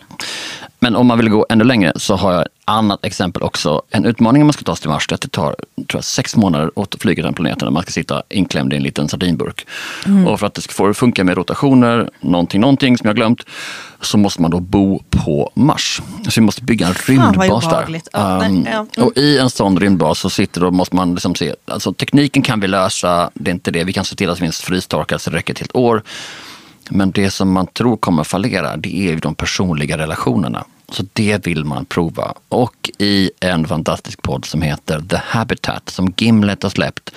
Men 0.79 0.95
om 0.95 1.07
man 1.07 1.17
vill 1.17 1.29
gå 1.29 1.45
ännu 1.49 1.63
längre 1.63 1.93
så 1.95 2.15
har 2.15 2.33
jag 2.33 2.41
ett 2.41 2.47
annat 2.65 3.05
exempel 3.05 3.43
också. 3.43 3.81
En 3.89 4.05
utmaning 4.05 4.41
om 4.41 4.47
man 4.47 4.53
ska 4.53 4.63
ta 4.63 4.75
sig 4.75 4.81
till 4.81 4.89
Mars 4.89 5.07
det 5.07 5.17
tar 5.17 5.55
tror 5.75 5.97
jag, 5.97 6.03
sex 6.03 6.35
månader 6.35 6.71
att 6.75 6.95
flyga 6.99 7.23
den 7.23 7.33
planeten 7.33 7.65
när 7.65 7.71
man 7.71 7.83
ska 7.83 7.91
sitta 7.91 8.23
inklämd 8.29 8.73
i 8.73 8.75
en 8.75 8.83
liten 8.83 9.09
sardinburk. 9.09 9.67
Och 10.27 10.39
för 10.39 10.47
att 10.47 10.53
det 10.53 10.61
ska 10.61 10.73
få 10.73 10.83
det 10.83 10.89
att 10.89 10.97
funka 10.97 11.23
med 11.23 11.37
rotationer, 11.37 12.09
någonting, 12.19 12.61
någonting 12.61 12.97
som 12.97 13.07
jag 13.07 13.15
glömt, 13.15 13.43
så 14.01 14.17
måste 14.17 14.41
man 14.41 14.51
då 14.51 14.59
bo 14.59 15.03
på 15.09 15.51
Mars. 15.53 16.01
Så 16.23 16.31
vi 16.35 16.41
måste 16.41 16.63
bygga 16.63 16.87
en 16.87 16.93
rymdbas 16.93 17.69
där. 17.69 18.01
Ja, 18.13 18.37
nej, 18.37 18.49
Um, 18.49 18.65
ja. 18.71 18.85
Mm. 18.97 19.07
Och 19.07 19.17
i 19.17 19.37
en 19.37 19.49
sån 19.49 19.79
rymdbas 19.79 20.19
så 20.19 20.29
sitter 20.29 20.61
då, 20.61 20.71
måste 20.71 20.95
man 20.95 21.13
liksom 21.13 21.35
se, 21.35 21.55
alltså 21.65 21.93
tekniken 21.93 22.41
kan 22.41 22.59
vi 22.59 22.67
lösa, 22.67 23.29
det 23.33 23.51
är 23.51 23.53
inte 23.53 23.71
det. 23.71 23.83
Vi 23.83 23.93
kan 23.93 24.05
se 24.05 24.15
till 24.15 24.29
att 24.29 24.35
det 24.35 24.41
finns 24.41 24.61
frystorkar 24.61 25.17
så 25.17 25.29
det 25.29 25.37
räcker 25.37 25.53
ett 25.53 25.59
helt 25.59 25.75
år. 25.75 26.03
Men 26.89 27.11
det 27.11 27.31
som 27.31 27.51
man 27.51 27.67
tror 27.67 27.97
kommer 27.97 28.23
fallera, 28.23 28.77
det 28.77 28.95
är 28.95 29.11
ju 29.11 29.19
de 29.19 29.35
personliga 29.35 29.97
relationerna. 29.97 30.63
Så 30.91 31.05
det 31.13 31.47
vill 31.47 31.65
man 31.65 31.85
prova. 31.85 32.33
Och 32.49 32.89
i 32.97 33.31
en 33.39 33.67
fantastisk 33.67 34.21
podd 34.21 34.45
som 34.45 34.61
heter 34.61 35.01
The 35.09 35.17
Habitat, 35.23 35.89
som 35.89 36.13
Gimlet 36.17 36.63
har 36.63 36.69
släppt, 36.69 37.11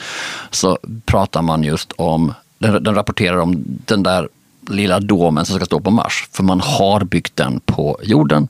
så 0.51 0.79
pratar 1.05 1.43
man 1.43 1.65
just 1.65 1.93
om, 1.93 2.35
den, 2.59 2.83
den 2.83 2.95
rapporterar 2.95 3.37
om 3.37 3.65
den 3.67 4.03
där 4.03 4.29
lilla 4.69 5.01
domen 5.01 5.45
som 5.45 5.57
ska 5.57 5.65
stå 5.65 5.81
på 5.81 5.91
Mars. 5.91 6.29
För 6.33 6.43
man 6.43 6.61
har 6.61 7.05
byggt 7.05 7.37
den 7.37 7.61
på 7.61 7.99
jorden 8.03 8.49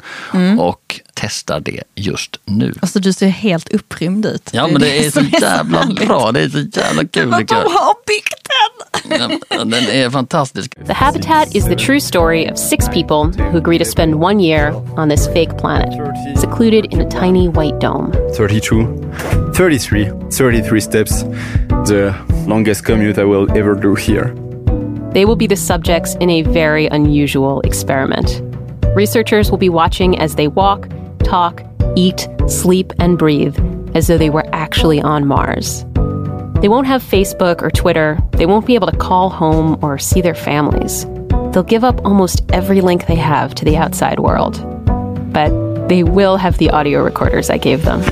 och 0.59 1.01
testar 1.15 1.61
det 1.61 1.83
just 1.95 2.37
nu. 2.45 2.75
Alltså 2.83 2.99
du 3.01 3.13
ser 3.13 3.27
helt 3.29 3.69
upprymd 3.69 4.27
ut. 4.27 4.51
Ja 4.53 4.67
men 4.67 4.81
det 4.81 4.99
är 4.99 5.05
så 5.05 5.11
som 5.11 5.29
jävla 5.41 5.79
härligt. 5.79 6.07
bra, 6.07 6.33
det 6.33 6.41
är 6.41 6.49
så 6.49 6.59
jävla 6.59 7.05
kul 7.05 7.29
Men 7.29 7.47
de 7.47 7.55
har 7.55 7.95
byggt 8.07 8.35
den! 9.19 9.39
Ja, 9.49 9.65
Den 9.65 9.73
är 9.89 10.11
fantastisk. 10.11 10.87
The 10.87 10.93
Habitat 10.93 11.55
is 11.55 11.65
the 11.65 11.75
true 11.77 12.01
story 12.01 12.51
of 12.53 12.59
six 12.59 12.89
people 12.89 13.43
who 13.51 13.57
agree 13.59 13.79
to 13.79 13.85
spend 13.85 14.15
one 14.15 14.41
year 14.45 14.75
on 14.97 15.09
this 15.11 15.27
fake 15.27 15.59
planet, 15.59 15.93
secluded 16.39 16.85
in 16.93 17.01
a 17.01 17.11
tiny 17.11 17.49
white 17.49 17.79
dome. 17.81 18.13
32, 18.37 18.87
33, 19.55 20.11
33 20.31 20.81
steps, 20.81 21.25
the 21.87 22.15
longest 22.47 22.85
commute 22.85 23.19
I 23.19 23.25
will 23.25 23.51
ever 23.59 23.75
do 23.75 23.95
here. 23.95 24.35
They 25.13 25.25
will 25.25 25.37
be 25.37 25.47
the 25.47 25.57
subjects 25.57 26.15
in 26.21 26.31
a 26.31 26.43
very 26.43 26.87
unusual 26.87 27.61
experiment. 27.61 28.41
Researchers 28.97 29.51
will 29.51 29.59
be 29.59 29.69
watching 29.69 30.19
as 30.19 30.35
they 30.35 30.49
walk, 30.49 30.89
talk, 31.33 31.63
eat, 31.97 32.29
sleep, 32.47 32.93
and 32.99 33.17
breathe 33.17 33.57
as 33.97 34.07
though 34.07 34.19
they 34.19 34.29
were 34.29 34.45
actually 34.53 35.01
on 35.01 35.27
Mars. 35.27 35.83
They 36.61 36.69
won't 36.69 36.87
have 36.87 37.03
Facebook 37.03 37.63
or 37.63 37.71
Twitter. 37.71 38.19
They 38.33 38.45
won't 38.45 38.67
be 38.67 38.75
able 38.75 38.89
to 38.89 38.97
call 38.99 39.31
home 39.31 39.83
or 39.83 39.99
see 39.99 40.21
their 40.21 40.35
families. 40.35 41.07
They'll 41.53 41.63
give 41.63 41.85
up 41.85 42.05
almost 42.05 42.43
every 42.53 42.83
link 42.83 43.07
they 43.07 43.15
have 43.17 43.55
to 43.55 43.65
the 43.65 43.79
outside 43.79 44.21
world. 44.21 44.61
But 45.33 45.89
they 45.89 46.03
will 46.03 46.37
have 46.37 46.59
the 46.59 46.69
audio 46.69 47.03
recorders 47.03 47.49
I 47.49 47.57
gave 47.57 47.83
them. 47.87 48.03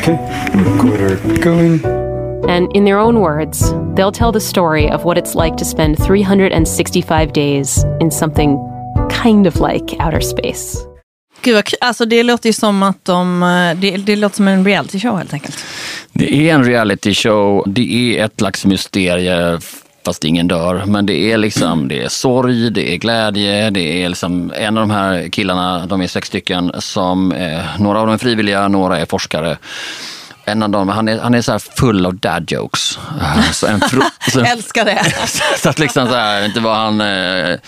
Okay, 0.00 0.18
recorder 0.56 1.38
going. 1.38 1.84
And 2.50 2.68
in 2.74 2.84
their 2.84 2.98
own 2.98 3.20
words, 3.20 3.72
they'll 3.94 4.10
tell 4.10 4.32
the 4.32 4.40
story 4.40 4.90
of 4.90 5.04
what 5.04 5.16
it's 5.16 5.36
like 5.36 5.56
to 5.58 5.64
spend 5.64 6.02
365 6.02 7.32
days 7.32 7.84
in 8.00 8.10
something 8.10 8.58
kind 9.08 9.46
of 9.46 9.60
like 9.60 10.00
outer 10.00 10.20
space. 10.20 10.84
Gud, 11.44 11.54
vad 11.54 11.64
alltså 11.80 12.04
det 12.04 12.22
låter 12.22 12.48
ju 12.48 12.52
som 12.52 12.82
att 12.82 13.04
de, 13.04 13.42
eh, 13.42 13.80
det, 13.80 13.96
det 13.96 14.16
låter 14.16 14.36
som 14.36 14.48
en 14.48 14.64
reality 14.64 15.00
show 15.00 15.18
helt 15.18 15.32
enkelt. 15.32 15.64
Det 16.12 16.34
är 16.34 16.54
en 16.54 16.64
reality 16.64 17.14
show. 17.14 17.64
Det 17.66 18.18
är 18.18 18.24
ett 18.24 18.38
slags 18.38 18.64
mysterie 18.64 19.58
fast 20.04 20.24
ingen 20.24 20.48
dör. 20.48 20.82
Men 20.86 21.06
det 21.06 21.32
är 21.32 21.38
liksom, 21.38 21.88
det 21.88 22.02
är 22.02 22.08
sorg, 22.08 22.70
det 22.70 22.94
är 22.94 22.96
glädje, 22.96 23.70
det 23.70 24.02
är 24.02 24.08
liksom 24.08 24.52
en 24.56 24.78
av 24.78 24.88
de 24.88 24.90
här 24.90 25.28
killarna, 25.28 25.86
de 25.86 26.00
är 26.00 26.06
sex 26.06 26.28
stycken, 26.28 26.72
som 26.78 27.32
eh, 27.32 27.64
några 27.78 28.00
av 28.00 28.06
dem 28.06 28.14
är 28.14 28.18
frivilliga, 28.18 28.68
några 28.68 28.98
är 28.98 29.06
forskare. 29.06 29.56
En 30.44 30.62
av 30.62 30.70
dem, 30.70 30.88
han 30.88 31.08
är, 31.08 31.18
han 31.18 31.34
är 31.34 31.42
så 31.42 31.52
här 31.52 31.58
full 31.58 32.06
av 32.06 32.14
dad 32.14 32.52
jokes. 32.52 32.98
Så 33.52 33.66
en 33.66 33.80
fro, 33.80 34.02
så, 34.32 34.40
Älskar 34.40 34.84
det. 34.84 35.04
så 35.62 35.68
att 35.68 35.78
liksom 35.78 36.06
så 36.06 36.14
här, 36.14 36.44
inte 36.44 36.60
var 36.60 36.74
han... 36.74 37.00
Eh, 37.00 37.58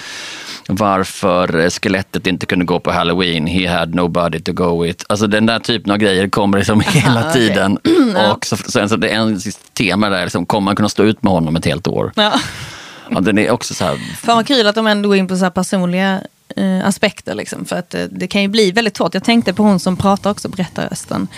varför 0.68 1.70
skelettet 1.70 2.26
inte 2.26 2.46
kunde 2.46 2.64
gå 2.64 2.80
på 2.80 2.92
halloween. 2.92 3.46
He 3.46 3.68
had 3.68 3.94
nobody 3.94 4.40
to 4.40 4.52
go 4.52 4.82
with. 4.82 5.04
Alltså 5.08 5.26
den 5.26 5.46
där 5.46 5.58
typen 5.58 5.92
av 5.92 5.99
grejer 5.99 6.28
kommer 6.28 6.58
liksom 6.58 6.80
hela 6.87 7.20
okej. 7.20 7.32
tiden. 7.32 7.78
Och 8.32 8.46
så, 8.46 8.56
sen 8.56 8.88
så 8.88 8.96
det 8.96 9.08
är 9.08 9.16
en 9.16 9.40
tema 9.73 10.08
där, 10.08 10.23
liksom, 10.23 10.46
kommer 10.46 10.64
man 10.64 10.76
kunna 10.76 10.88
stå 10.88 11.02
ut 11.02 11.23
med 11.23 11.32
honom 11.32 11.56
ett 11.56 11.64
helt 11.64 11.87
år? 11.87 12.12
Ja. 12.16 12.32
Ja, 13.11 13.20
den 13.20 13.38
är 13.38 13.50
också 13.50 13.75
så 13.75 13.85
här, 13.85 13.96
Fan 13.96 14.37
vad 14.37 14.46
kul 14.46 14.66
att 14.66 14.75
de 14.75 14.87
ändå 14.87 15.08
går 15.08 15.16
in 15.16 15.28
på 15.28 15.37
så 15.37 15.44
här 15.44 15.50
personliga 15.50 16.20
eh, 16.56 16.87
aspekter. 16.87 17.35
Liksom, 17.35 17.64
för 17.64 17.76
att 17.76 17.94
eh, 17.94 18.04
det 18.11 18.26
kan 18.26 18.42
ju 18.42 18.49
bli 18.49 18.70
väldigt 18.70 18.96
svårt. 18.96 19.14
Jag 19.14 19.25
tänkte 19.25 19.54
på 19.54 19.62
hon 19.62 19.80
som 19.80 19.96
pratar 19.96 20.30
också, 20.30 20.49
berättarrösten. 20.49 21.28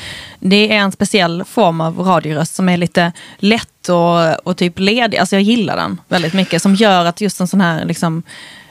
Det 0.41 0.73
är 0.73 0.77
en 0.77 0.93
speciell 0.93 1.45
form 1.45 1.81
av 1.81 1.99
radioröst 1.99 2.55
som 2.55 2.69
är 2.69 2.77
lite 2.77 3.13
lätt 3.39 3.89
och, 3.89 4.47
och 4.49 4.57
typ 4.57 4.79
ledig. 4.79 5.19
Alltså 5.19 5.37
jag 5.37 5.43
gillar 5.43 5.77
den 5.77 6.01
väldigt 6.09 6.35
mycket. 6.35 6.63
Som 6.63 6.75
gör 6.75 7.05
att 7.05 7.21
just 7.21 7.41
en 7.41 7.49
sån 7.49 7.61
här 7.61 7.85
liksom, 7.85 8.23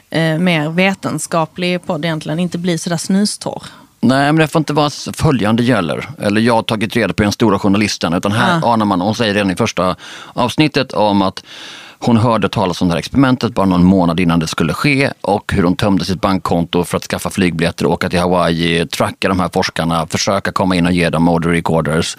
eh, 0.09 0.37
mer 0.39 0.69
vetenskaplig 0.69 1.85
podd 1.85 2.05
egentligen 2.05 2.39
inte 2.39 2.57
blir 2.57 2.77
sådär 2.77 2.97
snustorr. 2.97 3.63
Nej, 3.99 4.25
men 4.25 4.35
det 4.35 4.47
får 4.47 4.59
inte 4.59 4.73
vara 4.73 4.89
följande 5.13 5.63
gäller. 5.63 6.09
Eller 6.21 6.41
jag 6.41 6.53
har 6.53 6.63
tagit 6.63 6.95
reda 6.95 7.13
på 7.13 7.23
den 7.23 7.31
stora 7.31 7.59
journalisten. 7.59 8.13
Utan 8.13 8.31
här 8.31 8.59
Ja. 8.61 8.73
anar 8.73 8.85
man, 8.85 9.01
hon 9.01 9.15
säger 9.15 9.33
redan 9.33 9.51
i 9.51 9.55
första 9.55 9.95
avsnittet 10.33 10.93
om 10.93 11.21
att 11.21 11.43
hon 11.99 12.17
hörde 12.17 12.49
talas 12.49 12.81
om 12.81 12.87
det 12.87 12.93
här 12.93 12.99
experimentet 12.99 13.53
bara 13.53 13.65
någon 13.65 13.83
månad 13.83 14.19
innan 14.19 14.39
det 14.39 14.47
skulle 14.47 14.73
ske 14.73 15.11
och 15.21 15.53
hur 15.53 15.63
hon 15.63 15.75
tömde 15.75 16.05
sitt 16.05 16.21
bankkonto 16.21 16.83
för 16.83 16.97
att 16.97 17.03
skaffa 17.03 17.29
flygbiljetter 17.29 17.85
och 17.85 17.91
åka 17.91 18.09
till 18.09 18.19
Hawaii, 18.19 18.87
tracka 18.87 19.27
de 19.27 19.39
här 19.39 19.49
forskarna, 19.53 20.07
försöka 20.07 20.51
komma 20.51 20.75
in 20.75 20.85
och 20.85 20.91
ge 20.91 21.09
dem 21.09 21.27
order 21.27 21.49
recorders. 21.49 22.17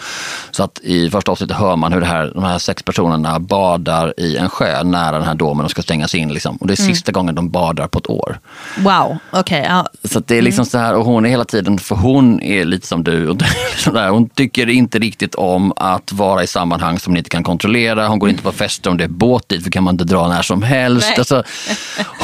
Så 0.50 0.62
att 0.62 0.78
i 0.78 1.10
första 1.10 1.32
avsnittet 1.32 1.56
hör 1.56 1.76
man 1.76 1.92
hur 1.92 2.00
här, 2.00 2.32
de 2.34 2.44
här 2.44 2.58
sex 2.58 2.82
personerna 2.82 3.40
badar 3.40 4.14
i 4.16 4.36
en 4.36 4.48
sjö 4.48 4.82
nära 4.82 5.18
den 5.18 5.26
här 5.26 5.34
domen 5.34 5.64
och 5.64 5.70
ska 5.70 5.82
stängas 5.82 6.14
in. 6.14 6.32
Liksom. 6.32 6.56
Och 6.56 6.66
det 6.66 6.72
är 6.72 6.76
sista 6.76 7.12
gången 7.12 7.34
de 7.34 7.50
badar 7.50 7.88
på 7.88 7.98
ett 7.98 8.10
år. 8.10 8.38
Wow, 8.78 9.18
okej. 9.30 9.64
ja. 9.68 9.86
Så 10.04 10.18
att 10.18 10.26
det 10.26 10.38
är 10.38 10.42
liksom 10.42 10.64
så 10.64 10.78
här, 10.78 10.94
och 10.94 11.04
hon 11.04 11.26
är 11.26 11.30
hela 11.30 11.44
tiden, 11.44 11.78
för 11.78 11.96
hon 11.96 12.40
är 12.42 12.64
lite 12.64 12.86
som 12.86 13.04
du, 13.04 13.28
och 13.28 13.36
liksom 13.72 13.94
där, 13.94 14.08
hon 14.08 14.28
tycker 14.28 14.68
inte 14.68 14.98
riktigt 14.98 15.34
om 15.34 15.72
att 15.76 16.12
vara 16.12 16.42
i 16.42 16.46
sammanhang 16.46 16.98
som 16.98 17.12
hon 17.12 17.16
inte 17.16 17.30
kan 17.30 17.44
kontrollera. 17.44 18.08
Hon 18.08 18.18
går 18.18 18.28
inte 18.28 18.42
på 18.42 18.52
fester 18.52 18.90
om 18.90 18.96
det 18.96 19.04
är 19.04 19.08
båt 19.08 19.48
dit, 19.48 19.67
för 19.68 19.72
kan 19.72 19.84
man 19.84 19.94
inte 19.94 20.04
dra 20.04 20.28
när 20.28 20.42
som 20.42 20.62
helst. 20.62 21.18
Alltså, 21.18 21.42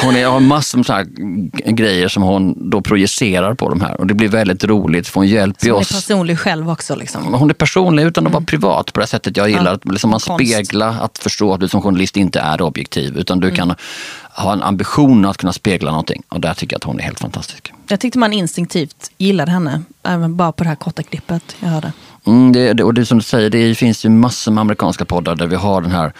hon 0.03 0.15
är, 0.15 0.25
har 0.27 0.39
massor 0.39 0.77
med 0.77 0.85
så 0.85 0.93
här 0.93 1.03
g- 1.03 1.71
grejer 1.71 2.07
som 2.07 2.23
hon 2.23 2.69
då 2.69 2.81
projicerar 2.81 3.53
på 3.53 3.69
de 3.69 3.81
här 3.81 3.99
och 4.01 4.07
det 4.07 4.13
blir 4.13 4.27
väldigt 4.29 4.63
roligt 4.63 5.07
för 5.07 5.19
hon 5.19 5.27
hjälper 5.27 5.65
ju 5.65 5.71
Som 5.71 5.77
är 5.77 5.81
oss. 5.81 5.91
personlig 5.91 6.39
själv 6.39 6.69
också. 6.69 6.95
Liksom. 6.95 7.33
Hon 7.33 7.49
är 7.49 7.53
personlig 7.53 8.03
utan 8.03 8.27
att 8.27 8.33
vara 8.33 8.43
privat 8.43 8.93
på 8.93 8.99
det 8.99 9.07
sättet 9.07 9.37
jag 9.37 9.49
gillar. 9.49 9.73
Att 9.73 9.85
liksom 9.85 10.09
man 10.09 10.19
konst. 10.19 10.51
spegla, 10.51 10.87
att 10.89 11.17
förstå 11.17 11.53
att 11.53 11.59
du 11.59 11.67
som 11.67 11.81
journalist 11.81 12.17
inte 12.17 12.39
är 12.39 12.61
objektiv 12.61 13.17
utan 13.17 13.39
du 13.39 13.51
kan 13.51 13.75
ha 14.37 14.53
en 14.53 14.61
ambition 14.63 15.25
att 15.25 15.37
kunna 15.37 15.53
spegla 15.53 15.91
någonting. 15.91 16.23
Och 16.29 16.39
där 16.41 16.53
tycker 16.53 16.73
jag 16.73 16.77
att 16.79 16.83
hon 16.83 16.99
är 16.99 17.03
helt 17.03 17.19
fantastisk. 17.19 17.73
Jag 17.87 17.99
tyckte 17.99 18.19
man 18.19 18.33
instinktivt 18.33 19.11
gillade 19.17 19.51
henne. 19.51 19.81
Även 20.03 20.35
bara 20.35 20.51
på 20.51 20.63
det 20.63 20.69
här 20.69 20.75
korta 20.75 21.03
klippet 21.03 21.55
jag 21.59 21.69
hörde. 21.69 21.91
Mm, 22.25 22.51
det, 22.51 22.73
det, 22.73 22.83
och 22.83 22.93
det 22.93 23.05
som 23.05 23.17
du 23.17 23.23
säger, 23.23 23.49
det 23.49 23.75
finns 23.75 24.05
ju 24.05 24.09
massor 24.09 24.51
med 24.51 24.61
amerikanska 24.61 25.05
poddar 25.05 25.35
där 25.35 25.47
vi 25.47 25.55
har 25.55 25.81
den 25.81 25.91
här 25.91 26.13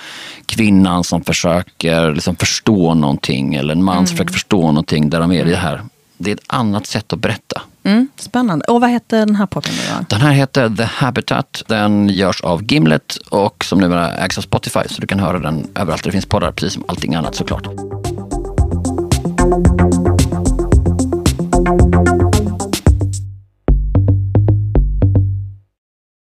kvinnan 0.45 1.03
som 1.03 1.23
försöker 1.23 2.13
liksom 2.13 2.35
förstå 2.35 2.93
någonting 2.93 3.55
eller 3.55 3.73
en 3.73 3.83
man 3.83 4.07
som 4.07 4.17
försöker 4.17 4.33
förstå 4.33 4.61
någonting 4.61 5.09
där 5.09 5.19
de 5.19 5.31
är 5.31 5.45
i 5.45 5.49
det 5.49 5.55
här. 5.55 5.81
Det 6.17 6.31
är 6.31 6.35
ett 6.35 6.43
annat 6.47 6.87
sätt 6.87 7.13
att 7.13 7.19
berätta. 7.19 7.61
Mm, 7.83 8.07
spännande. 8.17 8.65
Och 8.65 8.81
vad 8.81 8.89
heter 8.89 9.19
den 9.19 9.35
här 9.35 9.45
podden 9.45 9.73
då? 9.89 10.05
Den 10.09 10.21
här 10.21 10.31
heter 10.31 10.69
The 10.69 10.83
Habitat. 10.83 11.63
Den 11.67 12.09
görs 12.09 12.41
av 12.41 12.63
Gimlet 12.63 13.17
och 13.29 13.65
som 13.65 13.79
numera 13.79 14.11
ägs 14.11 14.37
av 14.37 14.41
Spotify 14.41 14.79
så 14.89 15.01
du 15.01 15.07
kan 15.07 15.19
höra 15.19 15.39
den 15.39 15.67
överallt 15.75 16.03
där 16.03 16.09
det 16.09 16.11
finns 16.11 16.25
poddar, 16.25 16.51
precis 16.51 16.73
som 16.73 16.83
allting 16.87 17.15
annat 17.15 17.35
såklart. 17.35 17.67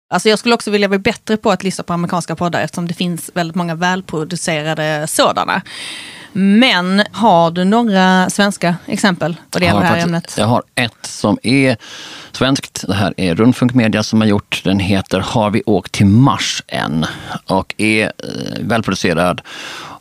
Alltså 0.10 0.30
jag 0.30 0.40
skulle 0.40 0.56
också 0.56 0.72
vilja 0.72 0.88
bli 0.88 1.00
bättre 1.00 1.38
på 1.38 1.52
att 1.52 1.64
lyssna 1.64 1.84
på 1.84 1.94
amerikanska 1.94 2.36
poddar 2.36 2.62
eftersom 2.62 2.88
det 2.88 2.94
finns 2.94 3.32
väldigt 3.34 3.56
många 3.56 3.76
välproducerade 3.76 5.08
sådana. 5.08 5.62
Men 6.40 7.04
har 7.12 7.52
du 7.52 7.64
några 7.66 8.30
svenska 8.30 8.76
exempel 8.86 9.36
vad 9.52 9.62
det 9.62 9.66
Jag 9.66 9.70
gäller 9.76 9.76
har 9.76 9.82
det 9.82 9.88
här 9.88 9.94
faktiskt- 9.96 10.08
ämnet? 10.08 10.36
Jag 10.38 10.46
har 10.46 10.64
ett 10.76 11.06
som 11.06 11.38
är 11.44 11.78
svenskt. 12.32 12.84
Det 12.88 12.94
här 12.94 13.14
är 13.18 13.36
Rundfunk 13.36 13.74
Media 13.74 14.04
som 14.04 14.22
har 14.22 14.28
gjort. 14.28 14.62
Den 14.64 14.80
heter 14.80 15.20
Har 15.20 15.50
vi 15.50 15.64
åkt 15.66 15.92
till 15.92 16.06
Mars 16.06 16.64
än? 16.68 17.06
Och 17.48 17.74
är 17.78 18.04
eh, 18.06 18.12
välproducerad. 18.62 19.42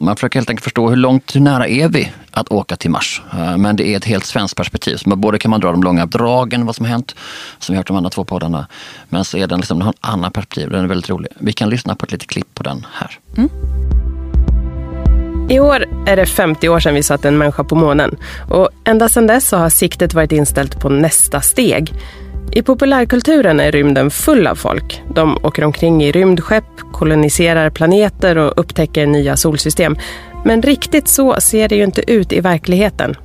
Man 0.01 0.17
försöker 0.17 0.39
helt 0.39 0.51
enkelt 0.51 0.65
förstå 0.65 0.89
hur 0.89 0.97
långt, 0.97 1.37
hur 1.37 1.41
nära 1.41 1.67
är 1.69 1.89
vi 1.89 2.13
att 2.31 2.49
åka 2.53 2.77
till 2.77 2.91
Mars? 2.91 3.23
Eh, 3.33 3.57
Men 3.57 3.77
det 3.77 3.89
är 3.89 3.97
ett 3.97 4.05
helt 4.05 4.25
svenskt 4.27 4.57
perspektiv. 4.57 4.97
Så 4.97 5.17
både 5.17 5.39
kan 5.39 5.51
man 5.51 5.61
dra 5.61 5.71
de 5.73 5.83
långa 5.83 6.07
dragen, 6.07 6.67
vad 6.67 6.77
som 6.77 6.85
har 6.87 6.91
hänt, 6.91 7.15
som 7.59 7.73
vi 7.73 7.77
har 7.77 7.81
hört 7.81 7.87
de 7.87 7.97
andra 7.97 8.11
två 8.11 8.25
poddarna. 8.25 8.67
Men 9.09 9.25
så 9.25 9.39
är 9.39 9.47
den 9.47 9.59
liksom, 9.59 9.79
den 9.79 9.87
har 9.87 9.93
en 10.03 10.11
annan 10.13 10.33
perspektiv. 10.33 10.71
Den 10.71 10.85
är 10.85 10.89
väldigt 10.89 11.11
rolig. 11.11 11.29
Vi 11.39 11.53
kan 11.53 11.71
lyssna 11.71 11.95
på 11.95 12.05
ett 12.07 12.13
litet 12.13 12.29
klipp 12.29 12.55
på 12.55 12.63
den 12.63 12.87
här. 12.93 13.19
I 15.49 15.61
år 15.61 15.85
är 16.07 16.17
det 16.17 16.27
50 16.27 16.69
år 16.69 16.81
sedan 16.81 16.95
vi 16.95 17.03
satte 17.03 17.29
en 17.29 17.39
människa 17.39 17.65
på 17.65 17.75
månen. 17.75 18.17
Och 18.51 18.69
ända 18.85 19.09
sedan 19.09 19.27
dess 19.27 19.49
så 19.49 19.57
har 19.57 19.69
siktet 19.69 20.15
varit 20.15 20.33
inställt 20.33 20.81
på 20.81 20.89
nästa 20.89 21.41
steg. 21.41 21.93
I 22.53 22.63
populärkulturen 22.63 23.61
är 23.61 23.73
rymden 23.73 24.11
full 24.11 24.47
av 24.47 24.55
folk. 24.55 25.03
De 25.15 25.39
åker 25.43 25.65
omkring 25.65 26.05
i 26.05 26.13
rymdskepp, 26.13 26.65
koloniserar 26.93 27.71
planeter 27.71 28.39
och 28.39 28.53
upptäcker 28.57 29.07
nya 29.07 29.37
solsystem. 29.37 29.97
Men 30.45 30.63
riktigt 30.63 31.09
så 31.09 31.41
ser 31.41 31.69
det 31.69 31.77
ju 31.77 31.85
inte 31.85 32.13
ut 32.13 32.33
i 32.33 32.41
verkligheten. 32.41 33.17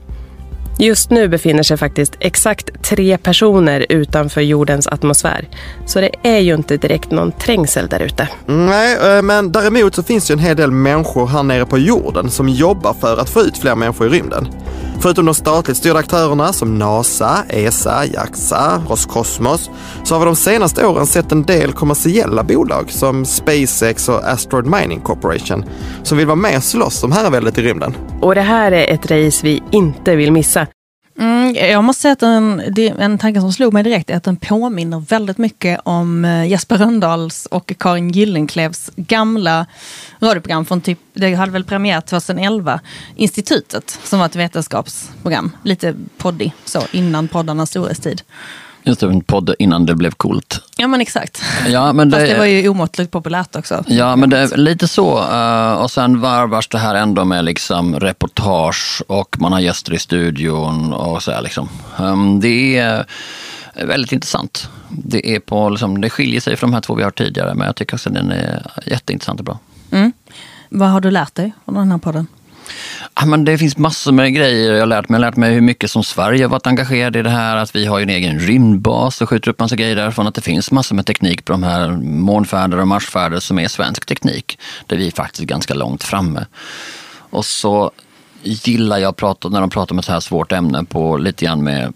Just 0.81 1.09
nu 1.09 1.27
befinner 1.27 1.63
sig 1.63 1.77
faktiskt 1.77 2.15
exakt 2.19 2.83
tre 2.83 3.17
personer 3.17 3.85
utanför 3.89 4.41
jordens 4.41 4.87
atmosfär. 4.87 5.47
Så 5.85 6.01
det 6.01 6.11
är 6.23 6.39
ju 6.39 6.53
inte 6.55 6.77
direkt 6.77 7.11
någon 7.11 7.31
trängsel 7.31 7.87
där 7.87 7.99
ute. 7.99 8.29
Nej, 8.45 9.17
eh, 9.17 9.21
men 9.21 9.51
däremot 9.51 9.95
så 9.95 10.03
finns 10.03 10.27
det 10.27 10.33
ju 10.33 10.37
en 10.37 10.45
hel 10.45 10.57
del 10.57 10.71
människor 10.71 11.27
här 11.27 11.43
nere 11.43 11.65
på 11.65 11.77
jorden 11.77 12.29
som 12.29 12.49
jobbar 12.49 12.93
för 12.93 13.17
att 13.17 13.29
få 13.29 13.41
ut 13.41 13.57
fler 13.57 13.75
människor 13.75 14.07
i 14.07 14.09
rymden. 14.09 14.47
Förutom 15.01 15.25
de 15.25 15.35
statligt 15.35 15.77
styrda 15.77 15.99
aktörerna 15.99 16.53
som 16.53 16.79
NASA, 16.79 17.45
ESA, 17.49 18.05
JAXA, 18.05 18.81
Roskosmos 18.89 19.69
så 20.03 20.15
har 20.15 20.19
vi 20.19 20.25
de 20.25 20.35
senaste 20.35 20.85
åren 20.85 21.05
sett 21.05 21.31
en 21.31 21.43
del 21.43 21.71
kommersiella 21.71 22.43
bolag 22.43 22.91
som 22.91 23.25
SpaceX 23.25 24.09
och 24.09 24.23
Asteroid 24.23 24.65
Mining 24.65 24.99
Corporation 24.99 25.65
som 26.03 26.17
vill 26.17 26.27
vara 26.27 26.35
med 26.35 26.57
och 26.57 26.63
slåss 26.63 27.03
om 27.03 27.11
herraväldet 27.11 27.57
i 27.57 27.61
rymden. 27.61 27.95
Och 28.21 28.35
det 28.35 28.41
här 28.41 28.71
är 28.71 28.93
ett 28.93 29.11
race 29.11 29.39
vi 29.43 29.63
inte 29.71 30.15
vill 30.15 30.31
missa. 30.31 30.67
Mm, 31.19 31.55
jag 31.55 31.83
måste 31.83 32.01
säga 32.01 32.11
att 32.11 32.23
en, 32.23 32.61
en 32.99 33.17
tanke 33.17 33.41
som 33.41 33.53
slog 33.53 33.73
mig 33.73 33.83
direkt 33.83 34.09
är 34.09 34.15
att 34.15 34.23
den 34.23 34.35
påminner 34.35 34.99
väldigt 34.99 35.37
mycket 35.37 35.79
om 35.83 36.25
eh, 36.25 36.47
Jesper 36.47 36.77
Rönndahls 36.77 37.45
och 37.45 37.73
Karin 37.79 38.09
Gyllenklevs 38.09 38.91
gamla 38.95 39.65
radioprogram 40.19 40.65
från 40.65 40.81
typ, 40.81 40.99
det 41.13 41.33
hade 41.33 41.51
väl 41.51 41.63
premiär 41.63 42.01
2011, 42.01 42.79
Institutet, 43.15 43.99
som 44.03 44.19
var 44.19 44.25
ett 44.25 44.35
vetenskapsprogram. 44.35 45.51
Lite 45.63 45.95
poddig, 46.17 46.53
så 46.65 46.81
innan 46.91 47.27
poddarnas 47.27 47.69
storhetstid. 47.69 48.21
Just 48.83 48.99
det, 48.99 49.05
en 49.07 49.21
podd 49.21 49.55
innan 49.59 49.85
det 49.85 49.95
blev 49.95 50.11
coolt. 50.11 50.61
Ja 50.77 50.87
men 50.87 51.01
exakt. 51.01 51.41
Ja, 51.67 51.93
men 51.93 52.11
Fast 52.11 52.25
det 52.25 52.37
var 52.37 52.45
ju 52.45 52.69
omåttligt 52.69 53.11
populärt 53.11 53.55
också. 53.55 53.83
Ja, 53.87 54.15
men 54.15 54.29
det 54.29 54.37
är 54.39 54.57
lite 54.57 54.87
så. 54.87 55.19
eh, 55.33 55.71
Och 55.73 55.91
sen 55.91 56.21
varvas 56.21 56.67
det 56.67 56.77
här 56.77 56.95
ändå 56.95 57.25
med 57.25 57.45
liksom 57.45 57.99
reportage 57.99 59.01
och 59.07 59.35
man 59.39 59.53
har 59.53 59.59
gäster 59.59 59.93
i 59.93 59.99
studion 59.99 60.93
och 60.93 61.23
så 61.23 61.31
här 61.31 61.41
liksom. 61.41 61.69
Ehm, 61.99 62.39
Det 62.39 62.77
är 62.77 63.05
väldigt 63.85 64.11
intressant. 64.11 64.69
Det, 64.89 65.35
är 65.35 65.39
på, 65.39 65.69
liksom, 65.69 66.01
det 66.01 66.09
skiljer 66.09 66.41
sig 66.41 66.55
från 66.55 66.69
de 66.69 66.73
här 66.73 66.81
två 66.81 66.95
vi 66.95 67.03
har 67.03 67.11
tidigare, 67.11 67.53
men 67.55 67.65
jag 67.67 67.75
tycker 67.75 67.95
också 67.95 68.09
att 68.09 68.15
den 68.15 68.31
är 68.31 68.65
jätteintressant 68.85 69.39
och 69.39 69.45
bra. 69.45 69.59
Vad 70.69 70.89
har 70.89 71.01
du 71.01 71.11
lärt 71.11 71.35
dig 71.35 71.53
av 71.65 71.73
den 71.73 71.91
här 71.91 71.97
podden? 71.97 72.27
Ja, 73.15 73.25
men 73.25 73.45
det 73.45 73.57
finns 73.57 73.77
massor 73.77 74.11
med 74.11 74.33
grejer 74.33 74.73
jag 74.73 74.79
har 74.79 74.85
lärt 74.85 75.09
mig. 75.09 75.17
Jag 75.17 75.25
har 75.25 75.31
lärt 75.31 75.37
mig 75.37 75.53
hur 75.53 75.61
mycket 75.61 75.91
som 75.91 76.03
Sverige 76.03 76.43
har 76.43 76.49
varit 76.49 76.67
engagerad 76.67 77.15
i 77.15 77.21
det 77.21 77.29
här. 77.29 77.57
Att 77.57 77.75
vi 77.75 77.85
har 77.85 77.99
ju 77.99 78.03
en 78.03 78.09
egen 78.09 78.39
rymdbas 78.39 79.21
och 79.21 79.29
skjuter 79.29 79.51
upp 79.51 79.59
massa 79.59 79.75
grejer 79.75 79.95
därifrån. 79.95 80.27
Att 80.27 80.35
det 80.35 80.41
finns 80.41 80.71
massor 80.71 80.95
med 80.95 81.05
teknik 81.05 81.45
på 81.45 81.51
de 81.51 81.63
här 81.63 81.91
månfärder 82.01 82.79
och 82.79 82.87
marsfärder 82.87 83.39
som 83.39 83.59
är 83.59 83.67
svensk 83.67 84.05
teknik. 84.05 84.59
Där 84.87 84.97
vi 84.97 85.07
är 85.07 85.11
faktiskt 85.11 85.43
ganska 85.43 85.73
långt 85.73 86.03
framme. 86.03 86.45
Och 87.29 87.45
så 87.45 87.91
gillar 88.43 88.97
jag 88.97 89.15
prata, 89.15 89.49
när 89.49 89.61
de 89.61 89.69
pratar 89.69 89.95
om 89.95 89.99
ett 89.99 90.05
så 90.05 90.11
här 90.11 90.19
svårt 90.19 90.51
ämne 90.51 90.83
på 90.83 91.17
lite 91.17 91.45
grann 91.45 91.63
med 91.63 91.93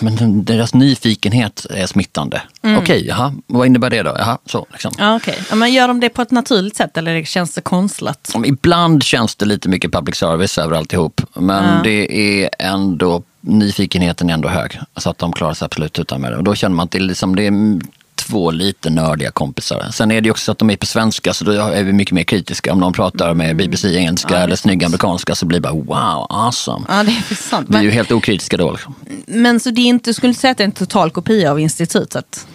men 0.00 0.44
deras 0.44 0.74
nyfikenhet 0.74 1.66
är 1.70 1.86
smittande. 1.86 2.42
Mm. 2.62 2.78
Okej, 2.78 3.06
jaha, 3.06 3.34
vad 3.46 3.66
innebär 3.66 3.90
det 3.90 4.02
då? 4.02 4.14
Jaha, 4.18 4.38
så 4.46 4.66
liksom. 4.72 4.92
Ja, 4.98 5.16
okej. 5.16 5.38
Ja, 5.50 5.56
men 5.56 5.72
gör 5.72 5.88
de 5.88 6.00
det 6.00 6.08
på 6.08 6.22
ett 6.22 6.30
naturligt 6.30 6.76
sätt 6.76 6.96
eller 6.96 7.24
känns 7.24 7.54
det 7.54 7.60
konstlat? 7.60 8.34
Ibland 8.44 9.02
känns 9.02 9.36
det 9.36 9.44
lite 9.46 9.68
mycket 9.68 9.92
public 9.92 10.16
service 10.16 10.58
över 10.58 10.76
alltihop. 10.76 11.20
Men 11.34 11.64
Ja. 11.64 11.80
det 11.84 12.12
är 12.42 12.50
ändå, 12.58 13.22
nyfikenheten 13.40 14.30
är 14.30 14.34
ändå 14.34 14.48
hög. 14.48 14.78
Så 14.96 15.10
att 15.10 15.18
de 15.18 15.32
klarar 15.32 15.54
sig 15.54 15.66
absolut 15.66 15.98
utan 15.98 16.20
med 16.20 16.32
det. 16.32 16.36
Och 16.36 16.44
då 16.44 16.54
känner 16.54 16.76
man 16.76 16.84
att 16.84 16.90
det 16.90 16.98
är, 16.98 17.02
liksom, 17.02 17.36
det 17.36 17.46
är 17.46 17.80
två 18.14 18.50
lite 18.50 18.90
nördiga 18.90 19.30
kompisar. 19.30 19.88
Sen 19.92 20.10
är 20.10 20.20
det 20.20 20.24
ju 20.24 20.30
också 20.30 20.44
så 20.44 20.52
att 20.52 20.58
de 20.58 20.70
är 20.70 20.76
på 20.76 20.86
svenska 20.86 21.34
så 21.34 21.44
då 21.44 21.52
är 21.52 21.84
vi 21.84 21.92
mycket 21.92 22.14
mer 22.14 22.24
kritiska. 22.24 22.72
Om 22.72 22.80
de 22.80 22.92
pratar 22.92 23.34
med 23.34 23.56
BBC 23.56 23.96
engelska 23.96 24.28
Mm. 24.28 24.40
Ja, 24.40 24.44
eller 24.44 24.56
snygg 24.56 24.84
amerikanska 24.84 25.34
så 25.34 25.46
blir 25.46 25.58
det 25.58 25.62
bara 25.62 25.72
wow, 25.72 26.26
awesome. 26.30 26.86
Ja, 26.88 27.02
det 27.02 27.10
är 27.30 27.34
sant. 27.34 27.66
Vi 27.70 27.76
är 27.76 27.82
ju 27.82 27.90
helt 27.90 28.12
okritiska 28.12 28.56
då. 28.56 28.70
Liksom. 28.70 28.94
men 29.26 29.60
så 29.60 29.70
det 29.70 29.80
är 29.80 29.86
inte, 29.86 30.10
du 30.10 30.14
skulle 30.14 30.28
inte 30.28 30.40
säga 30.40 30.50
att 30.50 30.58
det 30.58 30.64
är 30.64 30.66
en 30.66 30.72
total 30.72 31.10
kopia 31.10 31.50
av 31.50 31.60
institutet? 31.60 32.46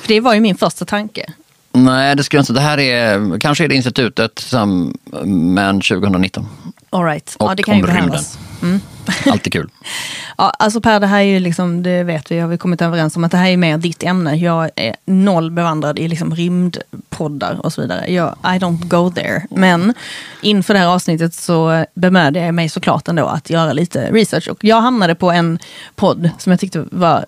För 0.00 0.08
det 0.08 0.20
var 0.20 0.34
ju 0.34 0.40
min 0.40 0.56
första 0.56 0.84
tanke. 0.84 1.32
Nej, 1.72 2.16
det 2.16 2.24
skulle 2.24 2.38
jag 2.38 2.42
inte. 2.42 2.52
Det 2.52 2.60
här 2.60 2.78
är, 2.78 3.40
kanske 3.40 3.64
är 3.64 3.68
det 3.68 3.74
institutet, 3.74 4.38
som, 4.38 4.98
men 5.54 5.80
2019. 5.80 6.46
All 6.90 7.04
right. 7.04 7.36
Och 7.38 7.50
ja, 7.50 7.54
det 7.54 7.62
kan 7.62 7.76
ju 7.76 7.82
om 7.82 7.90
rymden. 7.90 8.24
Mm. 8.62 8.80
Alltid 9.26 9.52
kul. 9.52 9.70
Ja, 10.38 10.50
alltså 10.50 10.80
Per, 10.80 11.00
det 11.00 11.06
här 11.06 11.18
är 11.18 11.22
ju 11.22 11.40
liksom, 11.40 11.82
det 11.82 12.02
vet 12.02 12.30
vi, 12.30 12.38
har 12.38 12.48
vi 12.48 12.58
kommit 12.58 12.82
överens 12.82 13.16
om 13.16 13.24
att 13.24 13.30
det 13.30 13.36
här 13.36 13.50
är 13.50 13.56
mer 13.56 13.78
ditt 13.78 14.02
ämne. 14.02 14.36
Jag 14.36 14.70
är 14.76 14.96
noll 15.04 15.50
bevandrad 15.50 15.98
i 15.98 16.08
liksom 16.08 16.34
rymdpoddar 16.34 17.60
och 17.66 17.72
så 17.72 17.80
vidare. 17.80 18.12
Jag, 18.12 18.36
I 18.42 18.58
don't 18.58 18.88
go 18.88 19.10
there. 19.10 19.46
Men 19.50 19.94
inför 20.42 20.74
det 20.74 20.80
här 20.80 20.86
avsnittet 20.86 21.34
så 21.34 21.84
bemödde 21.94 22.40
jag 22.40 22.54
mig 22.54 22.68
såklart 22.68 23.08
ändå 23.08 23.26
att 23.26 23.50
göra 23.50 23.72
lite 23.72 24.12
research. 24.12 24.48
Och 24.48 24.64
jag 24.64 24.80
hamnade 24.80 25.14
på 25.14 25.30
en 25.30 25.58
podd 25.94 26.30
som 26.38 26.50
jag 26.50 26.60
tyckte 26.60 26.84
var 26.90 27.24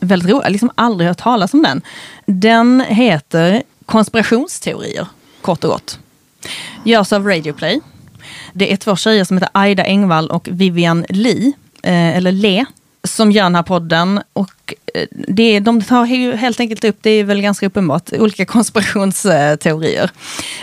väldigt 0.00 0.28
rolig. 0.28 0.40
Jag 0.40 0.44
har 0.44 0.50
liksom 0.50 0.70
aldrig 0.74 1.08
hört 1.08 1.18
talas 1.18 1.54
om 1.54 1.62
den. 1.62 1.82
Den 2.26 2.80
heter 2.80 3.62
Konspirationsteorier, 3.86 5.06
kort 5.40 5.64
och 5.64 5.70
gott. 5.70 5.98
Görs 6.84 7.12
av 7.12 7.26
Radioplay. 7.26 7.80
Det 8.52 8.72
är 8.72 8.76
två 8.76 8.96
tjejer 8.96 9.24
som 9.24 9.36
heter 9.36 9.50
Aida 9.52 9.84
Engvall 9.84 10.30
och 10.30 10.48
Vivian 10.52 11.06
Lee, 11.08 11.52
eh, 11.82 12.16
eller 12.16 12.32
Le, 12.32 12.64
som 13.04 13.32
gör 13.32 13.42
den 13.42 13.54
här 13.54 13.62
podden. 13.62 14.20
Och 14.32 14.74
eh, 14.94 15.06
det, 15.10 15.60
de 15.60 15.82
tar 15.82 16.06
ju 16.06 16.36
helt 16.36 16.60
enkelt 16.60 16.84
upp, 16.84 16.98
det 17.00 17.10
är 17.10 17.24
väl 17.24 17.42
ganska 17.42 17.66
uppenbart, 17.66 18.12
olika 18.12 18.44
konspirationsteorier. 18.46 20.10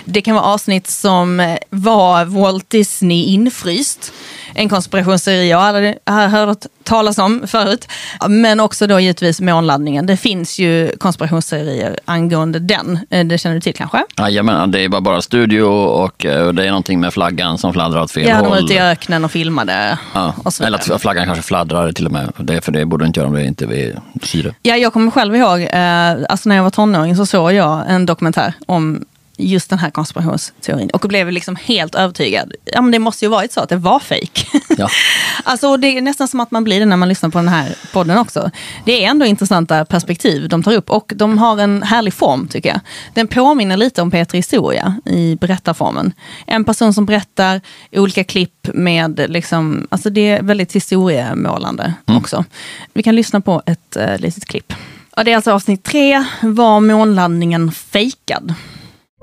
Det 0.05 0.21
kan 0.21 0.35
vara 0.35 0.45
avsnitt 0.45 0.87
som 0.87 1.57
var 1.69 2.25
Walt 2.25 2.69
Disney 2.69 3.23
infryst. 3.23 4.13
En 4.59 4.69
konspirationsteori 4.69 5.49
jag 5.49 5.61
aldrig 5.61 5.97
har 6.05 6.27
hört 6.27 6.65
talas 6.83 7.17
om 7.17 7.43
förut. 7.47 7.87
Men 8.29 8.59
också 8.59 8.87
då 8.87 8.99
givetvis 8.99 9.41
månlandningen. 9.41 10.05
Det 10.05 10.17
finns 10.17 10.59
ju 10.59 10.91
konspirationsteorier 10.99 11.99
angående 12.05 12.59
den. 12.59 12.99
Eh, 13.09 13.25
Det 13.25 13.37
känner 13.37 13.55
du 13.55 13.61
till 13.61 13.73
kanske? 13.73 14.03
Jajamän, 14.17 14.71
det 14.71 14.79
är 14.83 14.89
bara, 14.89 15.01
bara 15.01 15.21
studio 15.21 15.63
och 15.63 16.25
eh, 16.25 16.47
det 16.53 16.63
är 16.63 16.67
någonting 16.69 16.99
med 16.99 17.13
flaggan 17.13 17.57
som 17.57 17.73
fladdrar 17.73 18.01
åt 18.01 18.11
fel 18.11 18.27
Ja, 18.27 18.35
de 18.35 18.41
var 18.43 18.49
håll. 18.55 18.63
ute 18.65 18.73
i 18.73 18.79
öknen 18.79 19.25
och 19.25 19.31
filmade. 19.31 19.97
Ja, 20.13 20.33
och 20.43 20.61
eller 20.61 20.93
att 20.93 21.01
flaggan 21.01 21.25
kanske 21.25 21.43
fladdrar 21.43 21.91
till 21.91 22.05
och 22.05 22.11
med. 22.11 22.31
Det, 22.37 22.61
för 22.61 22.71
det 22.71 22.85
borde 22.85 23.03
den 23.03 23.07
inte 23.07 23.19
göra 23.19 23.27
om 23.29 23.35
det 23.35 23.45
inte 23.45 23.65
är 23.65 23.99
syre. 24.23 24.53
Ja, 24.61 24.75
jag 24.75 24.93
kommer 24.93 25.11
själv 25.11 25.35
ihåg, 25.35 25.61
eh, 25.61 26.11
alltså 26.29 26.49
när 26.49 26.55
jag 26.55 26.63
var 26.63 26.69
tonåring 26.71 27.15
så 27.15 27.25
såg 27.25 27.53
jag 27.53 27.83
en 27.87 28.05
dokumentär 28.05 28.53
om 28.65 29.05
just 29.37 29.69
den 29.69 29.79
här 29.79 29.89
konspirationsteorin 29.89 30.89
och 30.89 30.99
blev 30.99 31.31
liksom 31.31 31.55
helt 31.55 31.95
övertygad. 31.95 32.53
Ja, 32.65 32.81
men 32.81 32.91
det 32.91 32.99
måste 32.99 33.25
ju 33.25 33.29
varit 33.29 33.53
så 33.53 33.59
att 33.59 33.69
det 33.69 33.75
var 33.75 33.99
fejk. 33.99 34.47
Ja. 34.77 34.89
alltså, 35.43 35.77
det 35.77 35.87
är 35.87 36.01
nästan 36.01 36.27
som 36.27 36.39
att 36.39 36.51
man 36.51 36.63
blir 36.63 36.79
det 36.79 36.85
när 36.85 36.97
man 36.97 37.09
lyssnar 37.09 37.29
på 37.29 37.37
den 37.37 37.47
här 37.47 37.75
podden 37.93 38.17
också. 38.17 38.51
Det 38.85 39.03
är 39.03 39.09
ändå 39.09 39.25
intressanta 39.25 39.85
perspektiv 39.85 40.49
de 40.49 40.63
tar 40.63 40.73
upp 40.73 40.89
och 40.89 41.13
de 41.15 41.37
har 41.37 41.57
en 41.57 41.83
härlig 41.83 42.13
form 42.13 42.47
tycker 42.47 42.69
jag. 42.69 42.79
Den 43.13 43.27
påminner 43.27 43.77
lite 43.77 44.01
om 44.01 44.11
Peter 44.11 44.37
Historia 44.37 44.95
i 45.05 45.35
berättarformen. 45.35 46.13
En 46.45 46.63
person 46.63 46.93
som 46.93 47.05
berättar 47.05 47.61
olika 47.91 48.23
klipp 48.23 48.69
med, 48.73 49.25
liksom, 49.27 49.87
alltså 49.89 50.09
det 50.09 50.29
är 50.29 50.41
väldigt 50.41 50.75
historiemålande 50.75 51.93
också. 52.05 52.45
Vi 52.93 53.03
kan 53.03 53.15
lyssna 53.15 53.41
på 53.41 53.61
ett 53.65 53.97
uh, 53.97 54.17
litet 54.17 54.45
klipp. 54.45 54.73
Ja, 55.15 55.23
det 55.23 55.31
är 55.31 55.35
alltså 55.35 55.51
avsnitt 55.51 55.83
tre, 55.83 56.25
var 56.41 56.79
månlandningen 56.79 57.71
fejkad? 57.71 58.53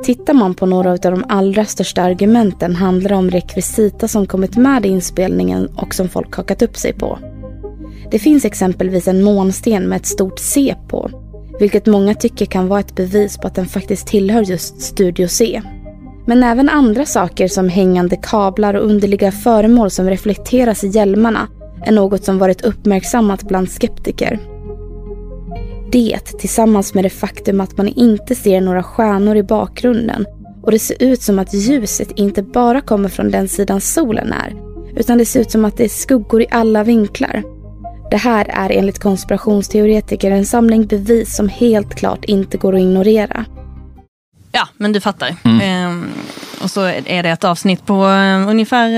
Tittar 0.04 0.34
man 0.34 0.54
på 0.54 0.66
några 0.66 0.90
av 0.90 0.98
de 0.98 1.24
allra 1.28 1.64
största 1.64 2.02
argumenten 2.02 2.76
handlar 2.76 3.08
det 3.08 3.16
om 3.16 3.30
rekvisita 3.30 4.08
som 4.08 4.26
kommit 4.26 4.56
med 4.56 4.86
i 4.86 4.88
inspelningen 4.88 5.68
och 5.76 5.94
som 5.94 6.08
folk 6.08 6.36
hakat 6.36 6.62
upp 6.62 6.76
sig 6.76 6.92
på. 6.92 7.18
Det 8.10 8.18
finns 8.18 8.44
exempelvis 8.44 9.08
en 9.08 9.22
månsten 9.22 9.88
med 9.88 9.96
ett 9.96 10.06
stort 10.06 10.38
C 10.38 10.74
på, 10.88 11.10
vilket 11.60 11.86
många 11.86 12.14
tycker 12.14 12.46
kan 12.46 12.68
vara 12.68 12.80
ett 12.80 12.94
bevis 12.94 13.38
på 13.38 13.46
att 13.46 13.54
den 13.54 13.66
faktiskt 13.66 14.06
tillhör 14.06 14.42
just 14.42 14.80
Studio 14.80 15.28
C. 15.28 15.62
Men 16.26 16.42
även 16.42 16.68
andra 16.68 17.06
saker 17.06 17.48
som 17.48 17.68
hängande 17.68 18.16
kablar 18.16 18.74
och 18.74 18.86
underliga 18.86 19.32
föremål 19.32 19.90
som 19.90 20.10
reflekteras 20.10 20.84
i 20.84 20.88
hjälmarna 20.88 21.48
är 21.82 21.92
något 21.92 22.24
som 22.24 22.38
varit 22.38 22.64
uppmärksammat 22.64 23.42
bland 23.42 23.70
skeptiker. 23.70 24.53
Det 25.94 26.38
tillsammans 26.38 26.94
med 26.94 27.04
det 27.04 27.10
faktum 27.10 27.60
att 27.60 27.76
man 27.76 27.88
inte 27.88 28.34
ser 28.34 28.60
några 28.60 28.82
stjärnor 28.82 29.36
i 29.36 29.42
bakgrunden 29.42 30.26
och 30.62 30.70
det 30.70 30.78
ser 30.78 31.02
ut 31.02 31.22
som 31.22 31.38
att 31.38 31.54
ljuset 31.54 32.10
inte 32.16 32.42
bara 32.42 32.80
kommer 32.80 33.08
från 33.08 33.30
den 33.30 33.48
sidan 33.48 33.80
solen 33.80 34.32
är 34.32 34.54
utan 34.96 35.18
det 35.18 35.26
ser 35.26 35.40
ut 35.40 35.50
som 35.50 35.64
att 35.64 35.76
det 35.76 35.84
är 35.84 35.88
skuggor 35.88 36.42
i 36.42 36.46
alla 36.50 36.84
vinklar. 36.84 37.42
Det 38.10 38.16
här 38.16 38.44
är 38.48 38.70
enligt 38.70 38.98
konspirationsteoretiker 38.98 40.30
en 40.30 40.46
samling 40.46 40.86
bevis 40.86 41.36
som 41.36 41.48
helt 41.48 41.94
klart 41.94 42.24
inte 42.24 42.58
går 42.58 42.74
att 42.74 42.80
ignorera. 42.80 43.44
Ja, 44.52 44.68
men 44.76 44.92
du 44.92 45.00
fattar. 45.00 45.36
Ehm, 45.62 46.06
och 46.62 46.70
så 46.70 46.80
är 47.06 47.22
det 47.22 47.30
ett 47.30 47.44
avsnitt 47.44 47.86
på 47.86 47.94
eh, 47.94 48.48
ungefär 48.48 48.88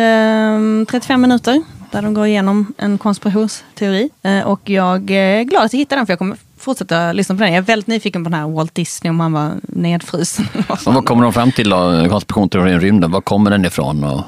eh, 0.81 0.85
35 0.85 1.21
minuter. 1.21 1.63
Där 1.91 2.03
de 2.03 2.15
går 2.15 2.27
igenom 2.27 2.75
en 2.79 2.99
konspirationsteori. 2.99 4.11
Eh, 4.23 4.41
och 4.41 4.71
jag 4.71 5.11
är 5.11 5.43
glad 5.43 5.65
att 5.65 5.73
jag 5.73 5.79
hittade 5.79 5.99
den 5.99 6.07
för 6.07 6.13
jag 6.13 6.19
kommer 6.19 6.37
fortsätta 6.67 7.13
lyssna 7.13 7.35
på 7.35 7.43
den. 7.43 7.53
Jag 7.53 7.59
är 7.59 7.63
väldigt 7.67 7.87
nyfiken 7.87 8.25
på 8.25 8.31
den 8.31 8.41
här 8.41 8.49
Walt 8.49 8.75
Disney 8.75 9.11
om 9.11 9.21
han 9.21 9.33
var 9.33 9.53
nedfrusen. 9.63 10.47
Och 10.69 10.95
vad 10.95 11.05
kommer 11.05 11.23
de 11.23 11.33
fram 11.33 11.53
till 11.53 11.71
då? 11.71 12.09
Konspirationsteorin 12.09 12.75
i 12.75 12.79
rymden, 12.79 13.11
var 13.11 13.21
kommer 13.21 13.51
den 13.51 13.65
ifrån? 13.65 14.05
Och 14.05 14.25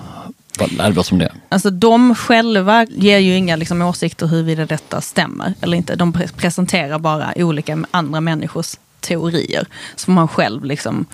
vad 0.59 0.72
lär 0.72 0.90
vi 0.90 0.98
oss 1.01 1.12
om 1.12 1.18
det? 1.18 1.33
Alltså 1.48 1.70
de 1.70 2.14
själva 2.14 2.85
ger 2.90 3.18
ju 3.18 3.37
inga 3.37 3.57
liksom, 3.57 3.83
åsikter 3.83 4.27
huruvida 4.27 4.66
detta 4.66 5.01
stämmer 5.01 5.55
eller 5.61 5.77
inte. 5.77 5.96
De 5.96 6.12
pre- 6.12 6.37
presenterar 6.37 6.98
bara 6.98 7.33
olika 7.37 7.85
andra 7.90 8.20
människors 8.20 8.74
teorier. 9.01 9.66
Så 9.96 10.05
får 10.05 10.12
man 10.12 10.29
själv 10.29 10.64
liksom 10.64 11.05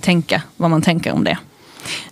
tänka 0.00 0.42
vad 0.56 0.70
man 0.70 0.82
tänker 0.82 1.12
om 1.12 1.24
det. 1.24 1.38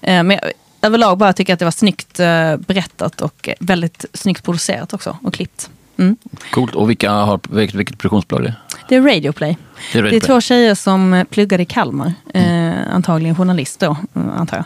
Eh, 0.02 0.22
Men 0.22 0.38
överlag 0.82 1.18
bara 1.18 1.32
tycker 1.32 1.50
jag 1.50 1.54
att 1.54 1.58
det 1.58 1.64
var 1.66 1.72
snyggt 1.72 2.20
eh, 2.20 2.56
berättat 2.56 3.20
och 3.20 3.48
väldigt 3.60 4.04
snyggt 4.14 4.44
producerat 4.44 4.92
också 4.94 5.18
och 5.22 5.34
klippt. 5.34 5.70
Mm. 5.98 6.16
Coolt. 6.50 6.74
Och 6.74 6.90
vilka 6.90 7.10
har, 7.10 7.40
vilket, 7.48 7.74
vilket 7.74 7.98
produktionsbolag 7.98 8.44
är 8.44 8.48
det? 8.48 8.54
Det 8.88 8.96
är 8.96 9.02
Radioplay. 9.02 9.56
Det 9.92 9.98
är 9.98 10.02
Det 10.02 10.16
är 10.16 10.20
två 10.20 10.40
tjejer 10.40 10.74
som 10.74 11.14
eh, 11.14 11.24
pluggade 11.24 11.62
i 11.62 11.66
Kalmar, 11.66 12.12
eh, 12.34 12.94
antagligen 12.94 13.36
journalist 13.36 13.80
då, 13.80 13.96
eh, 14.14 14.38
antar 14.38 14.56
jag. 14.56 14.64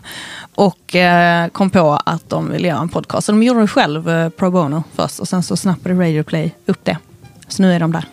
Och 0.55 0.97
eh, 0.97 1.49
kom 1.49 1.71
på 1.71 2.01
att 2.07 2.31
de 2.31 2.51
ville 2.51 2.69
göra 2.69 2.81
en 2.81 2.89
podcast. 2.89 3.27
Så 3.27 3.33
de 3.33 3.43
gjorde 3.43 3.61
det 3.61 3.69
själv 3.69 4.11
eh, 4.11 4.29
pro 4.29 4.51
bono 4.51 4.85
först 4.95 5.21
och 5.21 5.29
sen 5.29 5.43
så 5.43 5.57
snappade 5.57 5.95
Radioplay 5.95 6.55
upp 6.67 6.85
det. 6.85 6.99
Så 7.49 7.63
nu 7.63 7.73
är 7.73 7.81
de 7.81 7.93
där. 7.93 8.05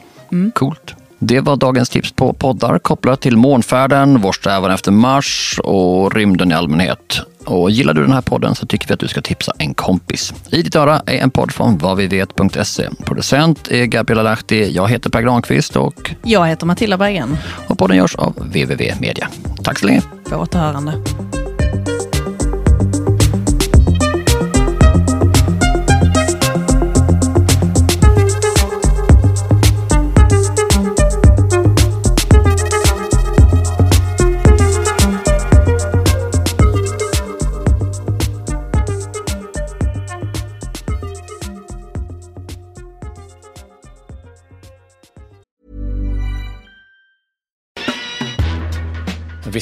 Coolt. 0.56 0.96
Det 1.20 1.40
var 1.40 1.56
dagens 1.56 1.90
tips 1.90 2.12
på 2.12 2.34
poddar 2.34 2.80
kopplat 2.80 3.22
till 3.22 3.38
månfärden, 3.38 4.22
vår 4.22 4.32
strävan 4.32 4.72
efter 4.72 4.92
Mars 4.92 5.60
och 5.64 6.16
rymden 6.16 6.52
i 6.52 6.54
allmänhet. 6.54 7.22
Och 7.50 7.72
gillar 7.72 7.94
du 7.94 8.02
den 8.02 8.12
här 8.12 8.22
podden 8.22 8.56
så 8.56 8.66
tycker 8.66 8.88
vi 8.88 8.94
att 8.94 9.00
du 9.00 9.08
ska 9.08 9.22
tipsa 9.22 9.52
en 9.58 9.74
kompis. 9.74 10.34
I 10.52 10.62
ditt 10.62 10.76
öra 10.76 11.02
är 11.06 11.18
en 11.18 11.32
podd 11.32 11.52
från 11.52 11.78
vadvivet.se. 11.78 12.90
Producent 13.06 13.68
är 13.72 13.86
Gabriella 13.86 14.24
Lahti, 14.24 14.72
jag 14.76 14.88
heter 14.90 15.10
Per 15.10 15.22
Granqvist 15.22 15.76
och, 15.76 16.12
Jag 16.24 16.48
heter 16.48 16.66
Matilda 16.66 16.98
Berggren. 16.98 17.38
och 17.68 17.78
podden 17.78 17.98
görs 17.98 18.16
av 18.16 18.34
www 18.36 18.94
Media. 19.00 19.28
Tack 19.64 19.80
så 19.80 19.86
länge. 19.86 20.02
På 20.30 20.36
återhörande. 20.36 20.94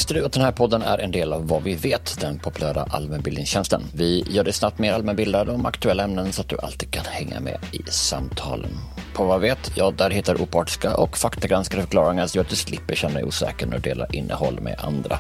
Visste 0.08 0.20
du 0.20 0.26
att 0.26 0.34
den 0.34 0.44
här 0.44 0.52
podden 0.52 0.82
är 0.82 0.98
en 0.98 1.12
del 1.12 1.34
av 1.34 1.48
Vad 1.48 1.64
vi 1.64 1.76
vet, 1.76 2.18
den 2.20 2.40
populära 2.40 2.84
allmänbildningstjänsten? 2.90 3.84
Vi 3.94 4.26
gör 4.30 4.44
dig 4.44 4.54
snabbt 4.54 4.80
mer 4.80 4.94
allmänbildad 4.94 5.50
om 5.50 5.66
aktuella 5.66 6.04
ämnen 6.04 6.34
så 6.34 6.42
att 6.42 6.50
du 6.50 6.58
alltid 6.60 6.92
kan 6.92 7.06
hänga 7.06 7.40
med 7.40 7.60
i 7.72 7.84
samtalen. 7.92 8.70
På 9.14 9.26
Vad 9.26 9.42
vet, 9.42 9.72
ja 9.76 9.92
där 9.92 10.10
hittar 10.10 10.36
du 10.36 10.44
opartiska 10.44 10.98
och 10.98 11.18
faktagranskade 11.18 11.82
förklaringar 11.82 12.28
så 12.28 12.42
att 12.42 12.50
du 12.50 12.56
slipper 12.56 12.96
känna 12.96 13.14
dig 13.14 13.24
osäker 13.24 13.66
när 13.66 13.74
du 13.74 13.82
delar 13.82 14.16
innehåll 14.16 14.60
med 14.62 14.80
andra. 14.80 15.20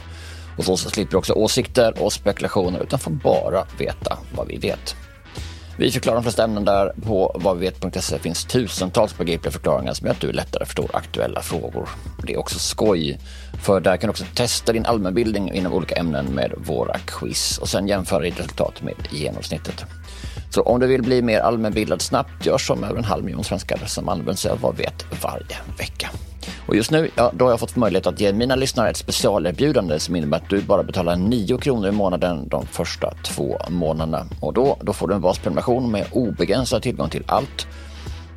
Och 0.57 0.63
så 0.63 0.77
slipper 0.77 1.11
du 1.11 1.17
också 1.17 1.33
åsikter 1.33 2.03
och 2.03 2.13
spekulationer 2.13 2.83
utan 2.83 2.99
får 2.99 3.11
bara 3.11 3.65
veta 3.79 4.17
vad 4.35 4.47
vi 4.47 4.57
vet. 4.57 4.95
Vi 5.79 5.91
förklarar 5.91 6.15
de 6.15 6.23
flesta 6.23 6.43
ämnen 6.43 6.65
där. 6.65 6.93
På 7.05 7.31
vadvivet.se 7.35 8.19
finns 8.19 8.45
tusentals 8.45 9.17
begripliga 9.17 9.51
förklaringar 9.51 9.93
som 9.93 10.07
gör 10.07 10.13
att 10.13 10.21
du 10.21 10.31
lättare 10.31 10.65
förstår 10.65 10.89
aktuella 10.93 11.41
frågor. 11.41 11.89
Det 12.23 12.33
är 12.33 12.39
också 12.39 12.59
skoj, 12.59 13.19
för 13.63 13.79
där 13.79 13.97
kan 13.97 14.07
du 14.07 14.11
också 14.11 14.25
testa 14.35 14.73
din 14.73 14.85
allmänbildning 14.85 15.53
inom 15.53 15.73
olika 15.73 15.95
ämnen 15.95 16.25
med 16.25 16.53
våra 16.57 16.97
quiz 16.97 17.57
och 17.57 17.69
sen 17.69 17.87
jämföra 17.87 18.19
ditt 18.19 18.39
resultat 18.39 18.81
med 18.81 18.95
genomsnittet. 19.11 19.85
Så 20.49 20.61
om 20.61 20.79
du 20.79 20.87
vill 20.87 21.01
bli 21.01 21.21
mer 21.21 21.39
allmänbildad 21.39 22.01
snabbt, 22.01 22.45
gör 22.45 22.57
som 22.57 22.83
över 22.83 22.97
en 22.97 23.03
halv 23.03 23.23
miljon 23.23 23.43
svenskar 23.43 23.77
som 23.85 24.09
använder 24.09 24.33
sig 24.33 24.51
av 24.51 24.61
Vad 24.61 24.77
vet 24.77 25.05
varje 25.23 25.57
vecka. 25.77 26.09
Och 26.67 26.75
just 26.75 26.91
nu, 26.91 27.09
ja, 27.15 27.31
då 27.33 27.45
har 27.45 27.51
jag 27.51 27.59
fått 27.59 27.75
möjlighet 27.75 28.07
att 28.07 28.19
ge 28.19 28.33
mina 28.33 28.55
lyssnare 28.55 28.89
ett 28.89 28.97
specialerbjudande 28.97 29.99
som 29.99 30.15
innebär 30.15 30.37
att 30.37 30.49
du 30.49 30.61
bara 30.61 30.83
betalar 30.83 31.15
9 31.15 31.57
kronor 31.57 31.87
i 31.87 31.91
månaden 31.91 32.47
de 32.47 32.65
första 32.65 33.13
två 33.23 33.57
månaderna. 33.69 34.25
Och 34.39 34.53
då, 34.53 34.77
då 34.81 34.93
får 34.93 35.07
du 35.07 35.13
en 35.13 35.21
basprenumeration 35.21 35.91
med 35.91 36.05
obegränsad 36.11 36.81
tillgång 36.81 37.09
till 37.09 37.23
allt. 37.27 37.67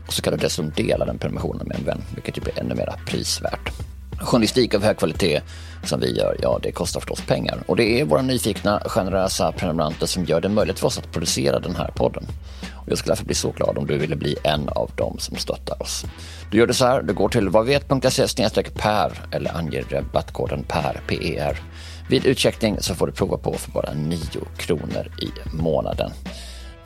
Och 0.07 0.12
så 0.12 0.23
kan 0.23 0.33
du 0.33 0.38
dessutom 0.38 0.73
dela 0.77 1.05
den 1.05 1.18
prenumerationen 1.18 1.66
med 1.66 1.77
en 1.77 1.85
vän, 1.85 2.03
vilket 2.14 2.38
ju 2.38 2.40
blir 2.42 2.61
ännu 2.61 2.75
mer 2.75 2.94
prisvärt. 3.07 3.89
Journalistik 4.20 4.74
av 4.74 4.83
hög 4.83 4.98
kvalitet 4.98 5.40
som 5.85 6.00
vi 6.00 6.16
gör, 6.18 6.37
ja 6.42 6.59
det 6.62 6.72
kostar 6.72 7.00
förstås 7.00 7.20
pengar. 7.20 7.62
Och 7.66 7.76
det 7.76 8.00
är 8.00 8.04
våra 8.04 8.22
nyfikna, 8.22 8.83
generösa 8.87 9.52
prenumeranter 9.52 10.06
som 10.06 10.24
gör 10.24 10.40
det 10.40 10.48
möjligt 10.48 10.78
för 10.78 10.87
oss 10.87 10.98
att 10.98 11.12
producera 11.12 11.59
den 11.59 11.76
här 11.76 11.90
podden. 11.94 12.24
Och 12.72 12.88
jag 12.90 12.98
skulle 12.98 13.11
därför 13.11 13.24
bli 13.24 13.35
så 13.35 13.50
glad 13.50 13.78
om 13.78 13.87
du 13.87 13.98
ville 13.98 14.16
bli 14.16 14.37
en 14.44 14.68
av 14.68 14.90
dem 14.96 15.16
som 15.18 15.37
stöttar 15.37 15.83
oss. 15.83 16.04
Du 16.50 16.59
gör 16.59 16.66
det 16.66 16.74
så 16.74 16.87
här, 16.87 17.02
du 17.02 17.14
går 17.14 17.28
till 17.28 17.48
vadvet.se 17.48 18.26
per 18.74 19.12
eller 19.30 19.56
anger 19.56 19.85
rabattkoden 19.90 20.62
PER, 20.62 21.00
PER. 21.06 21.61
Vid 22.09 22.26
utcheckning 22.26 22.76
så 22.80 22.94
får 22.94 23.06
du 23.06 23.12
prova 23.12 23.37
på 23.37 23.52
för 23.52 23.70
bara 23.70 23.92
9 23.94 24.18
kronor 24.56 25.12
i 25.22 25.56
månaden. 25.56 26.11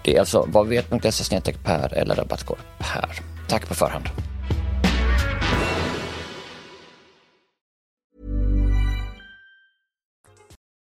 Det 0.04 0.16
är 0.16 0.20
alltså 0.20 0.46
vadvet.se 0.48 1.40
per 1.64 1.94
eller 1.94 2.14
rabattkod 2.14 2.58
PER. 2.78 3.20
Tack 3.48 3.68
på 3.68 3.74
förhand. 3.74 4.04